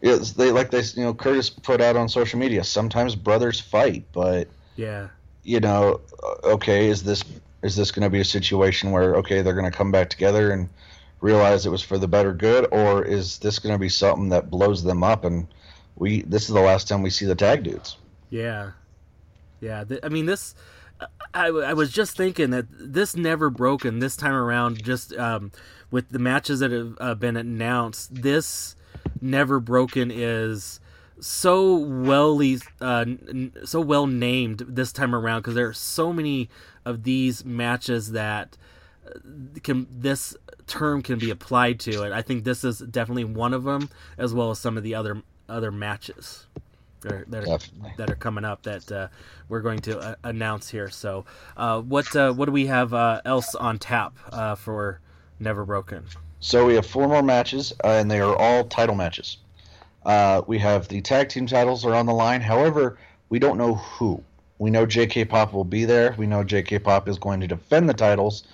it's 0.00 0.32
they 0.32 0.50
like 0.50 0.70
this. 0.70 0.96
You 0.96 1.04
know, 1.04 1.14
Curtis 1.14 1.50
put 1.50 1.80
out 1.80 1.96
on 1.96 2.08
social 2.08 2.38
media. 2.38 2.64
Sometimes 2.64 3.14
brothers 3.14 3.60
fight, 3.60 4.04
but 4.12 4.48
yeah, 4.76 5.08
you 5.42 5.60
know, 5.60 6.00
uh, 6.22 6.48
okay, 6.48 6.88
is 6.88 7.02
this 7.02 7.24
is 7.62 7.76
this 7.76 7.90
going 7.90 8.02
to 8.02 8.10
be 8.10 8.20
a 8.20 8.24
situation 8.24 8.90
where 8.90 9.16
okay 9.16 9.42
they're 9.42 9.54
going 9.54 9.70
to 9.70 9.76
come 9.76 9.92
back 9.92 10.08
together 10.10 10.52
and 10.52 10.68
realize 11.20 11.66
it 11.66 11.70
was 11.70 11.82
for 11.82 11.98
the 11.98 12.08
better 12.08 12.32
good 12.32 12.66
or 12.70 13.04
is 13.04 13.38
this 13.38 13.58
going 13.58 13.74
to 13.74 13.78
be 13.78 13.88
something 13.88 14.30
that 14.30 14.50
blows 14.50 14.82
them 14.82 15.02
up 15.04 15.24
and 15.24 15.46
we 15.96 16.22
this 16.22 16.48
is 16.48 16.54
the 16.54 16.60
last 16.60 16.88
time 16.88 17.02
we 17.02 17.10
see 17.10 17.26
the 17.26 17.34
tag 17.34 17.62
dudes 17.62 17.98
yeah 18.30 18.70
yeah 19.60 19.84
th- 19.84 20.00
i 20.02 20.08
mean 20.08 20.24
this 20.24 20.54
I, 21.34 21.46
I 21.46 21.72
was 21.74 21.92
just 21.92 22.16
thinking 22.16 22.50
that 22.50 22.66
this 22.70 23.16
never 23.16 23.50
broken 23.50 23.98
this 23.98 24.16
time 24.16 24.34
around 24.34 24.82
just 24.82 25.14
um, 25.14 25.52
with 25.90 26.08
the 26.08 26.18
matches 26.18 26.60
that 26.60 26.72
have 26.72 26.96
uh, 27.00 27.14
been 27.14 27.36
announced 27.36 28.22
this 28.22 28.74
never 29.20 29.60
broken 29.60 30.10
is 30.10 30.80
so 31.20 31.76
well 31.76 32.40
uh, 32.80 33.04
so 33.64 33.80
well 33.80 34.06
named 34.06 34.64
this 34.66 34.92
time 34.92 35.14
around 35.14 35.40
because 35.40 35.54
there 35.54 35.68
are 35.68 35.72
so 35.72 36.12
many 36.12 36.48
of 36.84 37.04
these 37.04 37.44
matches 37.44 38.12
that 38.12 38.56
uh, 39.06 39.18
can 39.62 39.86
this 39.90 40.36
term 40.66 41.02
can 41.02 41.18
be 41.18 41.30
applied 41.30 41.78
to 41.80 42.02
and 42.02 42.14
I 42.14 42.22
think 42.22 42.44
this 42.44 42.64
is 42.64 42.78
definitely 42.78 43.24
one 43.24 43.54
of 43.54 43.64
them 43.64 43.90
as 44.18 44.34
well 44.34 44.50
as 44.50 44.58
some 44.58 44.76
of 44.76 44.82
the 44.82 44.94
other 44.94 45.22
other 45.48 45.70
matches 45.70 46.46
are, 47.06 47.24
that 47.28 47.48
are, 47.48 47.58
that 47.96 48.10
are 48.10 48.16
coming 48.16 48.44
up 48.44 48.62
that 48.62 48.90
uh, 48.90 49.08
we're 49.48 49.60
going 49.60 49.78
to 49.78 49.98
uh, 49.98 50.14
announce 50.24 50.68
here 50.68 50.88
so 50.88 51.24
uh, 51.56 51.80
what 51.80 52.14
uh, 52.16 52.32
what 52.32 52.46
do 52.46 52.52
we 52.52 52.66
have 52.66 52.92
else 53.24 53.54
on 53.54 53.78
tap 53.78 54.16
for 54.58 55.00
Never 55.38 55.64
Broken 55.64 56.04
so 56.40 56.66
we 56.66 56.74
have 56.74 56.86
four 56.86 57.08
more 57.08 57.22
matches 57.22 57.72
and 57.84 58.10
they 58.10 58.20
are 58.20 58.34
all 58.36 58.64
title 58.64 58.94
matches 58.94 59.38
uh, 60.04 60.42
we 60.46 60.58
have 60.58 60.88
the 60.88 61.00
tag 61.00 61.28
team 61.28 61.46
titles 61.46 61.84
are 61.84 61.94
on 61.94 62.06
the 62.06 62.12
line. 62.12 62.40
However, 62.40 62.98
we 63.28 63.38
don't 63.38 63.58
know 63.58 63.74
who. 63.74 64.22
We 64.58 64.70
know 64.70 64.86
J.K. 64.86 65.26
Pop 65.26 65.52
will 65.52 65.64
be 65.64 65.84
there. 65.84 66.14
We 66.18 66.26
know 66.26 66.44
J.K. 66.44 66.80
Pop 66.80 67.08
is 67.08 67.18
going 67.18 67.40
to 67.40 67.46
defend 67.46 67.88
the 67.88 67.94
titles, 67.94 68.44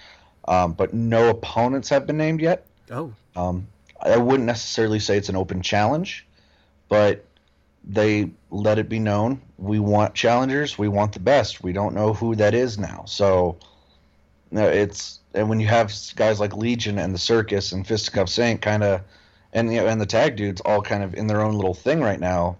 um, 0.46 0.72
but 0.72 0.94
no 0.94 1.28
opponents 1.30 1.88
have 1.88 2.06
been 2.06 2.16
named 2.16 2.40
yet. 2.40 2.66
Oh. 2.90 3.12
Um, 3.34 3.66
I 4.00 4.16
wouldn't 4.16 4.46
necessarily 4.46 5.00
say 5.00 5.16
it's 5.16 5.28
an 5.28 5.36
open 5.36 5.62
challenge, 5.62 6.26
but 6.88 7.24
they 7.86 8.30
let 8.50 8.78
it 8.78 8.88
be 8.88 8.98
known 8.98 9.40
we 9.58 9.78
want 9.78 10.14
challengers. 10.14 10.78
We 10.78 10.88
want 10.88 11.12
the 11.12 11.20
best. 11.20 11.62
We 11.62 11.72
don't 11.72 11.94
know 11.94 12.12
who 12.12 12.34
that 12.36 12.54
is 12.54 12.78
now. 12.78 13.04
So 13.06 13.56
it's 14.52 15.20
and 15.34 15.48
when 15.48 15.60
you 15.60 15.66
have 15.66 15.92
guys 16.14 16.40
like 16.40 16.56
Legion 16.56 16.98
and 16.98 17.14
the 17.14 17.18
Circus 17.18 17.72
and 17.72 17.86
Fisticuffs 17.86 18.38
Inc 18.38 18.60
kind 18.60 18.82
of 18.82 19.02
and 19.52 19.72
you 19.72 19.80
know, 19.80 19.86
and 19.86 20.00
the 20.00 20.06
tag 20.06 20.36
dudes 20.36 20.60
all 20.62 20.82
kind 20.82 21.02
of 21.02 21.14
in 21.14 21.26
their 21.26 21.40
own 21.40 21.54
little 21.54 21.74
thing 21.74 22.00
right 22.00 22.20
now. 22.20 22.58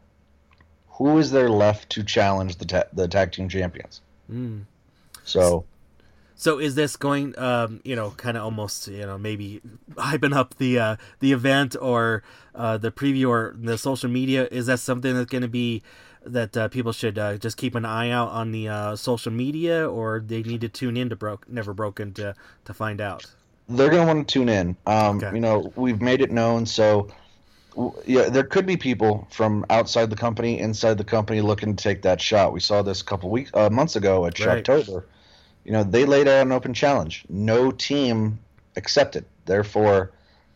Who 0.92 1.18
is 1.18 1.30
there 1.30 1.50
left 1.50 1.90
to 1.90 2.02
challenge 2.02 2.56
the 2.56 2.64
ta- 2.64 2.84
the 2.92 3.06
tag 3.06 3.32
team 3.32 3.50
champions? 3.50 4.00
Mm. 4.32 4.64
So, 5.24 5.66
so 6.36 6.58
is 6.58 6.74
this 6.74 6.96
going, 6.96 7.38
um, 7.38 7.80
you 7.84 7.96
know, 7.96 8.10
kind 8.12 8.36
of 8.36 8.44
almost, 8.44 8.88
you 8.88 9.04
know, 9.04 9.18
maybe 9.18 9.60
hyping 9.94 10.34
up 10.34 10.56
the 10.58 10.78
uh, 10.78 10.96
the 11.20 11.32
event 11.32 11.74
or 11.80 12.22
uh, 12.54 12.78
the 12.78 12.90
preview 12.90 13.28
or 13.28 13.54
the 13.58 13.76
social 13.76 14.08
media? 14.08 14.46
Is 14.50 14.66
that 14.66 14.78
something 14.80 15.14
that's 15.14 15.30
going 15.30 15.42
to 15.42 15.48
be 15.48 15.82
that 16.24 16.56
uh, 16.56 16.68
people 16.68 16.92
should 16.92 17.18
uh, 17.18 17.36
just 17.38 17.56
keep 17.56 17.74
an 17.74 17.84
eye 17.84 18.10
out 18.10 18.28
on 18.28 18.52
the 18.52 18.68
uh, 18.68 18.96
social 18.96 19.32
media, 19.32 19.88
or 19.88 20.20
they 20.20 20.42
need 20.42 20.60
to 20.60 20.68
tune 20.68 20.96
in 20.96 21.08
to 21.08 21.16
broke 21.16 21.48
Never 21.48 21.72
Broken 21.72 22.12
to 22.14 22.34
to 22.64 22.74
find 22.74 23.00
out? 23.00 23.26
they're 23.68 23.90
going 23.90 24.06
to 24.06 24.14
want 24.14 24.28
to 24.28 24.32
tune 24.32 24.48
in. 24.48 24.76
Um, 24.86 25.18
okay. 25.18 25.34
You 25.34 25.40
know, 25.40 25.72
we've 25.76 26.00
made 26.00 26.20
it 26.20 26.30
known, 26.30 26.66
so 26.66 27.08
yeah, 28.06 28.28
there 28.28 28.44
could 28.44 28.66
be 28.66 28.76
people 28.76 29.26
from 29.30 29.66
outside 29.70 30.10
the 30.10 30.16
company, 30.16 30.58
inside 30.58 30.98
the 30.98 31.04
company, 31.04 31.40
looking 31.40 31.76
to 31.76 31.82
take 31.82 32.02
that 32.02 32.20
shot. 32.20 32.52
We 32.52 32.60
saw 32.60 32.82
this 32.82 33.00
a 33.00 33.04
couple 33.04 33.30
weeks, 33.30 33.50
uh, 33.54 33.68
months 33.70 33.96
ago 33.96 34.26
at 34.26 34.38
right. 34.40 34.64
You 35.66 35.72
know, 35.72 35.82
they 35.82 36.04
laid 36.04 36.28
out 36.28 36.46
an 36.46 36.52
open 36.52 36.72
challenge. 36.74 37.24
No 37.28 37.72
team 37.72 38.38
accepted. 38.76 39.24
Therefore, 39.46 40.12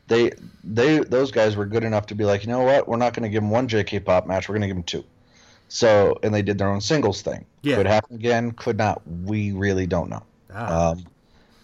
they 0.07 0.31
they 0.63 1.01
those 1.01 1.33
guys 1.33 1.57
were 1.57 1.67
good 1.67 1.83
enough 1.83 2.07
to 2.07 2.15
be 2.15 2.25
like, 2.25 2.45
you 2.45 2.49
know 2.49 2.63
what, 2.63 2.87
we're 2.87 2.97
not 2.97 3.13
going 3.13 3.25
to 3.25 3.29
give 3.29 3.43
them 3.43 3.51
one 3.51 3.67
JK 3.67 4.05
Pop 4.05 4.29
match. 4.29 4.49
We're 4.49 4.55
going 4.55 4.63
to 4.63 4.67
give 4.69 4.77
them 4.77 4.85
two. 4.85 5.05
So, 5.67 6.17
and 6.23 6.33
they 6.33 6.43
did 6.43 6.59
their 6.59 6.69
own 6.69 6.81
singles 6.81 7.23
thing. 7.23 7.45
Yeah. 7.63 7.77
Could 7.77 7.87
happen 7.87 8.15
again. 8.15 8.53
Could 8.53 8.79
not. 8.79 9.03
We 9.25 9.51
really 9.51 9.87
don't 9.89 10.11
know. 10.11 10.23
Ah. 10.55 10.91
Um, 10.91 11.05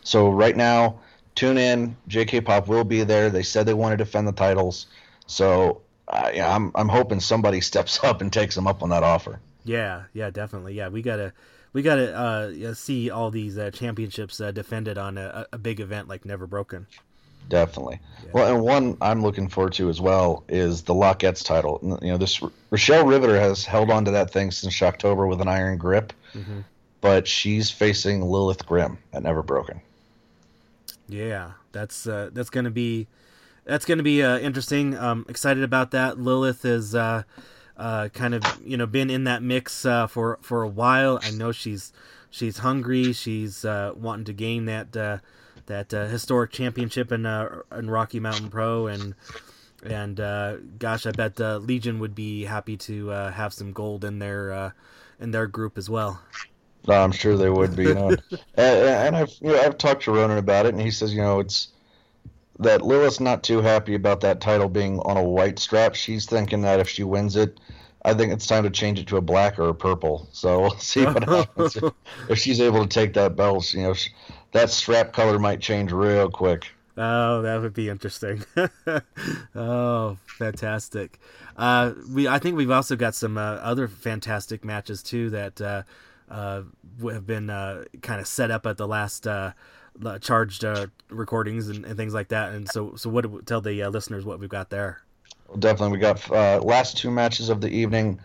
so 0.02 0.28
right 0.28 0.56
now, 0.56 0.98
tune 1.36 1.56
in. 1.56 1.96
JK 2.08 2.44
Pop 2.44 2.66
will 2.66 2.84
be 2.84 3.04
there. 3.04 3.30
They 3.30 3.44
said 3.44 3.64
they 3.64 3.74
want 3.74 3.92
to 3.92 3.96
defend 3.96 4.26
the 4.26 4.32
titles, 4.32 4.88
so 5.28 5.82
uh, 6.08 6.32
yeah, 6.34 6.52
I'm 6.52 6.72
I'm 6.74 6.88
hoping 6.88 7.20
somebody 7.20 7.60
steps 7.70 8.02
up 8.02 8.20
and 8.20 8.32
takes 8.32 8.56
them 8.56 8.66
up 8.66 8.82
on 8.82 8.88
that 8.88 9.04
offer. 9.04 9.38
Yeah, 9.62 10.04
yeah, 10.14 10.30
definitely. 10.30 10.74
Yeah, 10.74 10.88
we 10.88 11.02
gotta 11.02 11.32
we 11.76 11.82
gotta 11.82 12.16
uh, 12.16 12.72
see 12.72 13.10
all 13.10 13.30
these 13.30 13.58
uh, 13.58 13.70
championships 13.70 14.40
uh, 14.40 14.50
defended 14.50 14.96
on 14.96 15.18
a, 15.18 15.46
a, 15.52 15.58
big 15.58 15.78
event 15.78 16.08
like 16.08 16.24
Never 16.24 16.46
Broken. 16.46 16.86
Definitely. 17.50 18.00
Yeah. 18.24 18.30
Well, 18.32 18.54
and 18.54 18.64
one 18.64 18.96
I'm 19.02 19.20
looking 19.20 19.46
forward 19.46 19.74
to 19.74 19.90
as 19.90 20.00
well 20.00 20.42
is 20.48 20.84
the 20.84 20.94
Lockettes 20.94 21.44
title. 21.44 21.78
You 22.00 22.12
know, 22.12 22.16
this 22.16 22.40
Rochelle 22.70 23.04
Riveter 23.04 23.38
has 23.38 23.66
held 23.66 23.90
on 23.90 24.06
to 24.06 24.10
that 24.12 24.32
thing 24.32 24.52
since 24.52 24.80
October 24.80 25.26
with 25.26 25.42
an 25.42 25.48
iron 25.48 25.76
grip, 25.76 26.14
mm-hmm. 26.32 26.60
but 27.02 27.28
she's 27.28 27.70
facing 27.70 28.22
Lilith 28.22 28.64
Grimm 28.64 28.96
at 29.12 29.22
Never 29.22 29.42
Broken. 29.42 29.78
Yeah, 31.10 31.52
that's 31.72 32.06
uh, 32.06 32.30
that's 32.32 32.48
gonna 32.48 32.70
be 32.70 33.06
that's 33.66 33.84
gonna 33.84 34.02
be 34.02 34.22
uh, 34.22 34.38
interesting. 34.38 34.96
Um, 34.96 35.26
excited 35.28 35.62
about 35.62 35.90
that. 35.90 36.18
Lilith 36.18 36.64
is 36.64 36.94
uh, 37.76 38.08
kind 38.08 38.34
of 38.34 38.42
you 38.64 38.76
know 38.76 38.86
been 38.86 39.10
in 39.10 39.24
that 39.24 39.42
mix 39.42 39.84
uh, 39.84 40.06
for 40.06 40.38
for 40.42 40.62
a 40.62 40.68
while. 40.68 41.18
I 41.22 41.30
know 41.30 41.52
she's 41.52 41.92
she's 42.30 42.58
hungry. 42.58 43.12
She's 43.12 43.64
uh, 43.64 43.92
wanting 43.96 44.24
to 44.26 44.32
gain 44.32 44.64
that 44.66 44.96
uh, 44.96 45.18
that 45.66 45.92
uh, 45.92 46.06
historic 46.06 46.52
championship 46.52 47.12
in 47.12 47.26
uh, 47.26 47.62
in 47.76 47.90
Rocky 47.90 48.20
Mountain 48.20 48.50
Pro 48.50 48.86
and 48.86 49.14
and 49.84 50.20
uh, 50.20 50.56
gosh, 50.78 51.06
I 51.06 51.12
bet 51.12 51.40
uh, 51.40 51.58
Legion 51.58 51.98
would 52.00 52.14
be 52.14 52.44
happy 52.44 52.76
to 52.78 53.10
uh, 53.12 53.32
have 53.32 53.52
some 53.52 53.72
gold 53.72 54.04
in 54.04 54.18
their 54.18 54.52
uh, 54.52 54.70
in 55.20 55.30
their 55.30 55.46
group 55.46 55.78
as 55.78 55.90
well. 55.90 56.20
No, 56.86 56.94
I'm 56.94 57.12
sure 57.12 57.36
they 57.36 57.50
would 57.50 57.74
be. 57.76 57.84
You 57.84 57.94
know, 57.94 58.08
and, 58.30 58.36
and 58.56 59.16
I've 59.16 59.32
you 59.40 59.52
know, 59.52 59.60
I've 59.60 59.78
talked 59.78 60.04
to 60.04 60.12
Ronan 60.12 60.38
about 60.38 60.66
it, 60.66 60.74
and 60.74 60.80
he 60.80 60.90
says 60.90 61.12
you 61.12 61.22
know 61.22 61.40
it's 61.40 61.68
that 62.58 62.82
Lilith's 62.82 63.20
not 63.20 63.42
too 63.42 63.60
happy 63.60 63.94
about 63.94 64.20
that 64.22 64.40
title 64.40 64.68
being 64.68 65.00
on 65.00 65.16
a 65.16 65.22
white 65.22 65.58
strap. 65.58 65.94
She's 65.94 66.26
thinking 66.26 66.62
that 66.62 66.80
if 66.80 66.88
she 66.88 67.04
wins 67.04 67.36
it, 67.36 67.58
I 68.04 68.14
think 68.14 68.32
it's 68.32 68.46
time 68.46 68.62
to 68.62 68.70
change 68.70 68.98
it 68.98 69.08
to 69.08 69.16
a 69.16 69.20
black 69.20 69.58
or 69.58 69.68
a 69.68 69.74
purple. 69.74 70.28
So 70.32 70.60
we'll 70.60 70.70
see 70.78 71.04
what 71.04 71.28
happens 71.28 71.76
if, 72.28 72.38
she's 72.38 72.60
able 72.60 72.82
to 72.82 72.88
take 72.88 73.14
that 73.14 73.36
belt. 73.36 73.74
You 73.74 73.82
know, 73.82 73.94
that 74.52 74.70
strap 74.70 75.12
color 75.12 75.38
might 75.38 75.60
change 75.60 75.92
real 75.92 76.30
quick. 76.30 76.68
Oh, 76.96 77.42
that 77.42 77.60
would 77.60 77.74
be 77.74 77.90
interesting. 77.90 78.42
oh, 79.54 80.16
fantastic. 80.24 81.18
Uh, 81.56 81.92
we 82.10 82.26
I 82.26 82.38
think 82.38 82.56
we've 82.56 82.70
also 82.70 82.96
got 82.96 83.14
some 83.14 83.36
uh, 83.36 83.56
other 83.56 83.86
fantastic 83.86 84.64
matches 84.64 85.02
too 85.02 85.28
that 85.30 85.60
uh, 85.60 85.82
uh 86.30 86.62
have 87.10 87.26
been 87.26 87.50
uh, 87.50 87.84
kind 88.00 88.20
of 88.20 88.26
set 88.26 88.50
up 88.50 88.64
at 88.66 88.78
the 88.78 88.86
last 88.86 89.26
uh, 90.04 90.18
charged 90.18 90.64
recordings 91.08 91.68
and, 91.68 91.84
and, 91.84 91.96
things 91.96 92.14
like 92.14 92.28
that. 92.28 92.52
And 92.52 92.68
so, 92.68 92.94
so 92.96 93.08
what 93.10 93.46
tell 93.46 93.60
the 93.60 93.86
listeners 93.88 94.24
what 94.24 94.40
we've 94.40 94.48
got 94.48 94.70
there? 94.70 95.02
Well, 95.48 95.58
definitely, 95.58 95.96
we 95.96 96.00
got 96.00 96.28
last 96.64 96.96
two 96.96 97.10
matches 97.10 97.48
of 97.48 97.60
the 97.60 97.68
evening, 97.68 98.20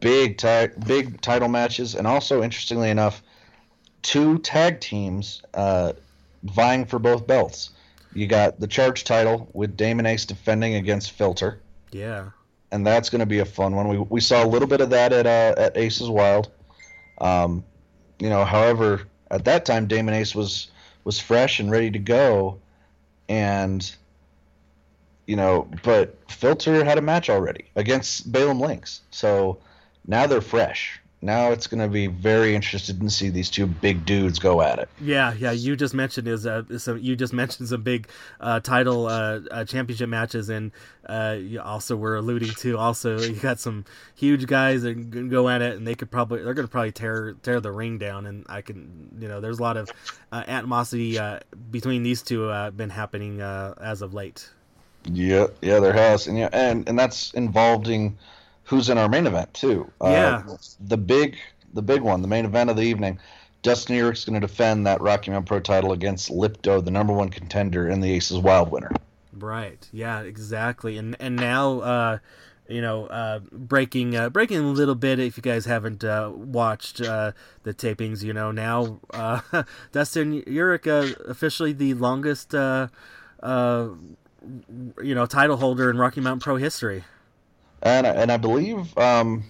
big 0.00 0.38
ti- 0.38 0.68
big 0.86 1.20
title 1.20 1.48
matches, 1.48 1.94
and 1.94 2.06
also 2.06 2.42
interestingly 2.42 2.90
enough, 2.90 3.22
two 4.02 4.38
tag 4.38 4.80
teams 4.80 5.42
vying 6.42 6.84
for 6.86 6.98
both 6.98 7.26
belts. 7.26 7.70
You 8.14 8.26
got 8.26 8.58
the 8.58 8.66
charge 8.66 9.04
title 9.04 9.48
with 9.52 9.76
Damon 9.76 10.06
Ace 10.06 10.24
defending 10.24 10.74
against 10.74 11.12
Filter. 11.12 11.60
Yeah. 11.92 12.30
And 12.70 12.86
that's 12.86 13.10
going 13.10 13.20
to 13.20 13.26
be 13.26 13.38
a 13.38 13.44
fun 13.44 13.74
one. 13.74 13.88
We, 13.88 13.98
we 13.98 14.20
saw 14.20 14.44
a 14.44 14.46
little 14.46 14.68
bit 14.68 14.80
of 14.80 14.90
that 14.90 15.12
at 15.12 15.26
uh, 15.26 15.60
at 15.60 15.76
Aces 15.76 16.08
Wild. 16.08 16.50
Um, 17.20 17.64
you 18.18 18.28
know, 18.28 18.44
however, 18.44 19.02
at 19.30 19.44
that 19.44 19.64
time 19.64 19.86
Damon 19.86 20.14
Ace 20.14 20.34
was 20.34 20.70
was 21.08 21.18
fresh 21.18 21.58
and 21.58 21.70
ready 21.70 21.90
to 21.90 21.98
go, 21.98 22.60
and 23.30 23.96
you 25.26 25.36
know, 25.36 25.66
but 25.82 26.18
Filter 26.30 26.84
had 26.84 26.98
a 26.98 27.00
match 27.00 27.30
already 27.30 27.64
against 27.76 28.30
Balaam 28.30 28.60
Links, 28.60 29.00
so 29.10 29.56
now 30.06 30.26
they're 30.26 30.42
fresh 30.42 31.00
now 31.20 31.50
it's 31.50 31.66
going 31.66 31.80
to 31.80 31.88
be 31.88 32.06
very 32.06 32.54
interested 32.54 33.00
to 33.00 33.10
see 33.10 33.28
these 33.28 33.50
two 33.50 33.66
big 33.66 34.06
dudes 34.06 34.38
go 34.38 34.62
at 34.62 34.78
it. 34.78 34.88
Yeah, 35.00 35.34
yeah. 35.34 35.50
You 35.50 35.74
just 35.74 35.92
mentioned 35.92 36.28
is 36.28 36.46
uh, 36.46 36.62
some 36.78 36.98
you 36.98 37.16
just 37.16 37.32
mentioned 37.42 37.68
some 37.68 37.82
big 37.82 38.08
uh, 38.40 38.60
title 38.60 39.06
uh, 39.06 39.40
uh, 39.50 39.64
championship 39.64 40.08
matches, 40.08 40.48
and 40.48 40.70
uh, 41.06 41.36
you 41.40 41.60
also 41.60 41.96
were 41.96 42.16
alluding 42.16 42.50
to 42.50 42.78
also 42.78 43.18
you 43.18 43.34
got 43.34 43.58
some 43.58 43.84
huge 44.14 44.46
guys 44.46 44.82
that 44.82 44.94
can 44.94 45.28
go 45.28 45.48
at 45.48 45.60
it, 45.60 45.76
and 45.76 45.86
they 45.86 45.94
could 45.94 46.10
probably 46.10 46.42
they're 46.42 46.54
going 46.54 46.68
to 46.68 46.70
probably 46.70 46.92
tear 46.92 47.34
tear 47.42 47.60
the 47.60 47.72
ring 47.72 47.98
down, 47.98 48.26
and 48.26 48.46
I 48.48 48.62
can 48.62 49.16
you 49.18 49.26
know 49.26 49.40
there's 49.40 49.58
a 49.58 49.62
lot 49.62 49.76
of 49.76 49.90
uh, 50.30 50.44
animosity 50.46 51.18
uh, 51.18 51.40
between 51.70 52.04
these 52.04 52.22
two 52.22 52.48
uh, 52.48 52.70
been 52.70 52.90
happening 52.90 53.40
uh, 53.40 53.74
as 53.80 54.02
of 54.02 54.14
late. 54.14 54.48
Yeah, 55.04 55.46
yeah, 55.62 55.80
there 55.80 55.92
has, 55.92 56.28
and 56.28 56.38
yeah, 56.38 56.50
and 56.52 56.88
and 56.88 56.96
that's 56.96 57.32
involving 57.32 58.18
who's 58.68 58.90
in 58.90 58.98
our 58.98 59.08
main 59.08 59.26
event 59.26 59.52
too. 59.54 59.90
Uh, 60.00 60.08
yeah. 60.10 60.42
Uh, 60.46 60.56
the 60.80 60.98
big 60.98 61.36
the 61.74 61.82
big 61.82 62.02
one, 62.02 62.22
the 62.22 62.28
main 62.28 62.44
event 62.44 62.70
of 62.70 62.76
the 62.76 62.82
evening. 62.82 63.18
Dustin 63.62 63.96
Urich's 63.96 64.24
going 64.24 64.40
to 64.40 64.46
defend 64.46 64.86
that 64.86 65.00
Rocky 65.00 65.30
Mountain 65.30 65.46
Pro 65.46 65.58
title 65.58 65.92
against 65.92 66.30
Lipto, 66.30 66.84
the 66.84 66.92
number 66.92 67.12
one 67.12 67.28
contender 67.28 67.88
in 67.88 68.00
the 68.00 68.12
Aces 68.12 68.38
Wild 68.38 68.70
winner. 68.70 68.92
Right. 69.32 69.88
Yeah. 69.92 70.20
Exactly. 70.20 70.96
And 70.96 71.16
and 71.18 71.36
now, 71.36 71.80
uh, 71.80 72.18
you 72.68 72.82
know, 72.82 73.06
uh, 73.06 73.40
breaking 73.50 74.14
uh, 74.14 74.28
breaking 74.28 74.58
a 74.58 74.62
little 74.62 74.94
bit. 74.94 75.18
If 75.18 75.36
you 75.38 75.42
guys 75.42 75.64
haven't 75.64 76.04
uh, 76.04 76.30
watched 76.34 77.00
uh, 77.00 77.32
the 77.62 77.72
tapings, 77.72 78.22
you 78.22 78.34
know 78.34 78.52
now 78.52 79.00
uh, 79.14 79.40
Dustin 79.92 80.42
Urich 80.42 80.86
uh, 80.86 81.14
officially 81.26 81.72
the 81.72 81.94
longest, 81.94 82.54
uh, 82.54 82.88
uh, 83.42 83.88
you 85.02 85.14
know, 85.14 85.24
title 85.24 85.56
holder 85.56 85.90
in 85.90 85.96
Rocky 85.96 86.20
Mountain 86.20 86.40
Pro 86.40 86.56
history 86.56 87.04
and 87.82 88.06
and 88.06 88.32
I 88.32 88.36
believe 88.36 88.96
um, 88.98 89.44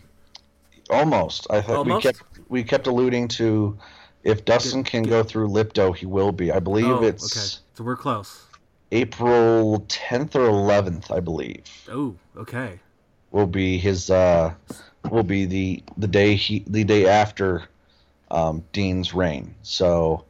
almost. 0.90 1.46
I 1.50 1.60
thought 1.60 1.86
we 1.86 2.00
kept 2.00 2.22
we 2.48 2.62
kept 2.62 2.86
alluding 2.86 3.28
to 3.28 3.78
if 4.24 4.44
Dustin 4.44 4.84
can 4.84 5.04
go 5.04 5.22
through 5.22 5.48
Lipto, 5.48 5.94
he 5.96 6.06
will 6.06 6.32
be. 6.32 6.52
I 6.52 6.58
believe 6.58 6.86
oh, 6.86 7.02
it's 7.02 7.36
okay. 7.36 7.64
So 7.74 7.84
we're 7.84 7.96
close. 7.96 8.44
April 8.90 9.84
10th 9.88 10.34
or 10.34 10.48
11th, 10.48 11.14
I 11.14 11.20
believe. 11.20 11.64
Oh, 11.90 12.14
okay. 12.36 12.80
Will 13.30 13.46
be 13.46 13.78
his 13.78 14.10
uh 14.10 14.54
will 15.10 15.22
be 15.22 15.44
the 15.44 15.82
the 15.96 16.08
day 16.08 16.34
he 16.34 16.64
the 16.66 16.84
day 16.84 17.06
after 17.06 17.64
um, 18.30 18.64
Dean's 18.72 19.14
reign. 19.14 19.54
So 19.62 20.24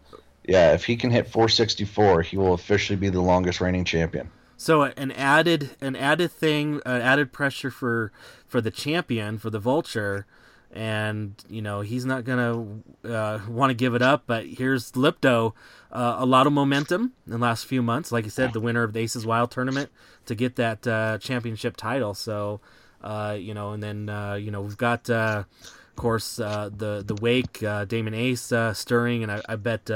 yeah, 0.45 0.73
if 0.73 0.85
he 0.85 0.97
can 0.97 1.11
hit 1.11 1.29
464, 1.29 2.23
he 2.23 2.37
will 2.37 2.55
officially 2.55 2.97
be 2.97 3.09
the 3.09 3.21
longest 3.21 3.61
reigning 3.61 3.85
champion. 3.85 4.31
So 4.61 4.83
an 4.83 5.13
added 5.13 5.71
an 5.81 5.95
added 5.95 6.33
thing, 6.33 6.83
uh, 6.85 6.89
added 6.89 7.33
pressure 7.33 7.71
for 7.71 8.11
for 8.45 8.61
the 8.61 8.73
champion 8.73 9.39
for 9.39 9.51
the 9.51 9.61
Vulture, 9.61 10.27
and 10.73 11.33
you 11.49 11.63
know 11.63 11.81
he's 11.81 12.05
not 12.05 12.25
gonna 12.25 12.67
uh, 13.05 13.39
want 13.49 13.71
to 13.71 13.75
give 13.75 13.95
it 13.95 14.03
up. 14.03 14.25
But 14.27 14.47
here's 14.47 14.91
Lipto, 14.93 15.53
uh, 15.93 16.17
a 16.19 16.27
lot 16.27 16.49
of 16.49 16.53
momentum 16.53 17.13
in 17.25 17.33
the 17.33 17.39
last 17.39 17.67
few 17.67 17.83
months. 17.83 18.11
Like 18.11 18.25
I 18.25 18.29
said, 18.29 18.53
the 18.53 18.59
winner 18.59 18.83
of 18.83 18.95
the 18.95 18.99
Aces 18.99 19.25
Wild 19.25 19.53
tournament 19.53 19.91
to 20.27 20.35
get 20.35 20.57
that 20.57 20.85
uh, 20.89 21.19
championship 21.19 21.77
title. 21.77 22.13
So 22.13 22.61
uh, 23.01 23.37
you 23.39 23.55
know, 23.55 23.71
and 23.71 23.81
then 23.81 24.09
uh, 24.09 24.35
you 24.35 24.51
know 24.51 24.61
we've 24.61 24.77
got. 24.77 25.09
of 25.09 25.47
course, 25.95 26.37
the 26.37 27.05
the 27.05 27.17
wake, 27.21 27.59
Damon 27.89 28.15
Ace 28.15 28.53
stirring, 28.73 29.23
and 29.23 29.31
I, 29.33 29.43
I 29.49 29.57
bet 29.57 29.89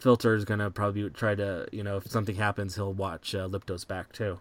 Filter 0.00 0.34
is 0.34 0.44
gonna 0.44 0.70
probably 0.70 1.08
try 1.10 1.34
to, 1.34 1.66
you 1.72 1.82
know, 1.82 1.98
if 1.98 2.10
something 2.10 2.36
happens, 2.36 2.74
he'll 2.74 2.92
watch 2.92 3.34
uh, 3.34 3.46
Lipto's 3.48 3.84
back 3.84 4.12
too. 4.12 4.38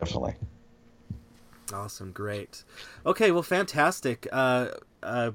Definitely. 0.00 0.34
Awesome, 1.72 2.12
great. 2.12 2.62
Okay, 3.06 3.30
well, 3.30 3.42
fantastic. 3.42 4.28
Uh, 4.30 4.68
uh, 5.02 5.30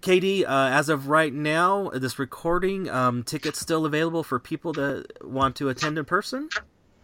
KD, 0.00 0.44
uh, 0.44 0.46
as 0.72 0.88
of 0.88 1.08
right 1.08 1.32
now, 1.32 1.90
this 1.90 2.18
recording, 2.18 2.88
um, 2.88 3.24
tickets 3.24 3.60
still 3.60 3.84
available 3.84 4.22
for 4.22 4.38
people 4.38 4.72
that 4.74 5.06
want 5.22 5.56
to 5.56 5.68
attend 5.68 5.98
in 5.98 6.04
person. 6.04 6.48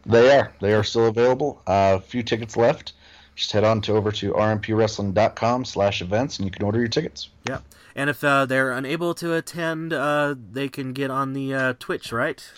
They 0.07 0.37
are. 0.37 0.53
They 0.61 0.75
are 0.75 0.85
still 0.85 1.07
available. 1.07 1.61
Uh, 1.67 1.99
a 1.99 2.01
few 2.01 2.23
tickets 2.23 2.57
left. 2.57 2.93
Just 3.35 3.53
head 3.53 3.65
on 3.65 3.81
to 3.83 3.93
over 3.93 4.11
to 4.13 4.33
rmpwrestling.com 4.33 5.65
slash 5.65 6.03
events 6.03 6.39
and 6.39 6.47
you 6.47 6.51
can 6.51 6.65
order 6.65 6.79
your 6.79 6.89
tickets. 6.89 7.31
Yeah. 7.49 7.61
And 7.99 8.09
if 8.09 8.23
uh, 8.23 8.47
they're 8.47 8.71
unable 8.71 9.13
to 9.15 9.35
attend, 9.35 9.93
uh, 9.93 10.37
they 10.53 10.69
can 10.69 10.93
get 10.93 11.11
on 11.11 11.33
the 11.33 11.53
uh, 11.53 11.75
Twitch, 11.81 12.13
right? 12.13 12.49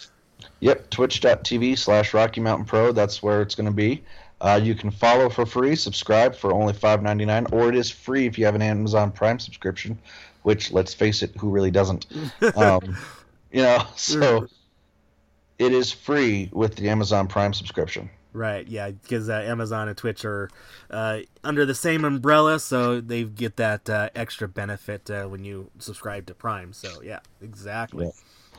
Yep, 0.61 0.91
twitch.tv 0.91 1.79
slash 1.79 2.13
Rocky 2.13 2.43
Mountain 2.43 2.67
Pro. 2.67 2.93
That's 2.93 3.23
where 3.23 3.41
it's 3.41 3.55
going 3.55 3.65
to 3.65 3.73
be. 3.73 4.05
Uh, 4.43 4.61
you 4.63 4.75
can 4.75 4.91
follow 4.91 5.31
for 5.31 5.47
free, 5.47 5.77
subscribe 5.77 6.37
for 6.37 6.53
only 6.53 6.75
five 6.75 7.03
ninety 7.03 7.25
nine, 7.25 7.47
or 7.53 7.71
it 7.71 7.75
is 7.75 7.91
free 7.91 8.27
if 8.27 8.39
you 8.39 8.45
have 8.45 8.55
an 8.55 8.61
Amazon 8.61 9.11
Prime 9.11 9.39
subscription. 9.39 9.99
Which, 10.43 10.73
let's 10.73 10.93
face 10.93 11.23
it, 11.23 11.35
who 11.39 11.49
really 11.49 11.71
doesn't? 11.71 12.05
um, 12.55 12.99
you 13.51 13.63
know, 13.63 13.87
so 13.97 14.47
it 15.59 15.73
is 15.73 15.91
free 15.91 16.51
with 16.53 16.77
the 16.77 16.91
Amazon 16.91 17.29
Prime 17.29 17.55
subscription. 17.55 18.11
Right. 18.33 18.67
Yeah, 18.67 18.91
because 18.91 19.29
uh, 19.29 19.35
Amazon 19.35 19.89
and 19.89 19.97
Twitch 19.97 20.25
are 20.25 20.51
uh, 20.91 21.21
under 21.43 21.67
the 21.67 21.75
same 21.75 22.05
umbrella, 22.05 22.61
so 22.61 23.01
they 23.01 23.25
get 23.25 23.57
that 23.57 23.91
uh, 23.91 24.11
extra 24.15 24.47
benefit 24.49 25.11
uh, 25.11 25.25
when 25.25 25.45
you 25.45 25.71
subscribe 25.79 26.27
to 26.27 26.35
Prime. 26.35 26.73
So 26.73 27.03
yeah, 27.03 27.21
exactly. 27.43 28.07
Yeah. 28.07 28.13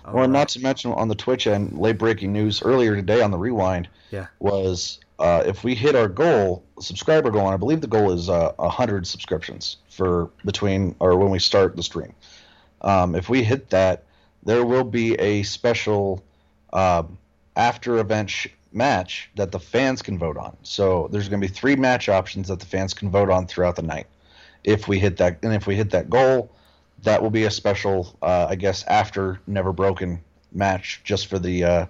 Well, 0.06 0.16
right. 0.24 0.30
not 0.30 0.50
to 0.50 0.60
mention 0.60 0.92
on 0.94 1.08
the 1.08 1.16
Twitch 1.16 1.48
end, 1.48 1.78
late 1.78 1.98
breaking 1.98 2.34
news 2.34 2.62
earlier 2.64 2.96
today 2.96 3.22
on 3.22 3.32
the 3.32 3.38
Rewind. 3.38 3.88
Yeah. 4.10 4.28
Was 4.40 5.00
uh, 5.20 5.44
if 5.46 5.64
we 5.64 5.76
hit 5.76 5.96
our 5.96 6.08
goal, 6.08 6.64
subscriber 6.80 7.30
goal, 7.30 7.46
and 7.46 7.54
I 7.54 7.58
believe 7.58 7.82
the 7.82 7.88
goal 7.88 8.12
is 8.12 8.28
uh, 8.28 8.52
hundred 8.60 9.06
subscriptions 9.06 9.78
for 9.90 10.32
between 10.44 10.96
or 11.00 11.18
when 11.18 11.30
we 11.30 11.40
start 11.40 11.76
the 11.76 11.84
stream. 11.84 12.14
Um, 12.82 13.16
if 13.16 13.30
we 13.30 13.44
hit 13.44 13.70
that, 13.70 14.04
there 14.44 14.66
will 14.66 14.84
be 14.84 15.14
a 15.16 15.44
special 15.44 16.24
um, 16.74 17.18
after 17.56 18.00
event. 18.00 18.32
Sh- 18.32 18.48
match 18.74 19.30
that 19.36 19.52
the 19.52 19.60
fans 19.60 20.02
can 20.02 20.18
vote 20.18 20.38
on. 20.38 20.56
So 20.64 21.10
there's 21.12 21.30
going 21.30 21.42
to 21.42 21.48
be 21.48 21.54
three 21.54 21.76
match 21.76 22.10
options 22.10 22.48
that 22.48 22.60
the 22.60 22.66
fans 22.66 22.94
can 22.94 23.10
vote 23.10 23.30
on 23.30 23.48
throughout 23.48 23.76
the 23.76 23.82
night. 23.82 24.08
If 24.64 24.88
we 24.88 25.00
hit 25.00 25.18
that, 25.18 25.40
and 25.44 25.54
if 25.54 25.68
we 25.68 25.76
hit 25.76 25.90
that 25.92 26.10
goal, 26.10 26.52
that 27.04 27.22
will 27.22 27.32
be 27.32 27.46
a 27.46 27.52
special, 27.52 28.16
uh, 28.22 28.48
I 28.50 28.56
guess, 28.56 28.84
after 28.86 29.40
Never 29.48 29.74
Broken 29.74 30.22
match 30.52 31.02
just 31.04 31.28
for 31.28 31.40
the 31.40 31.64
uh, 31.64 31.86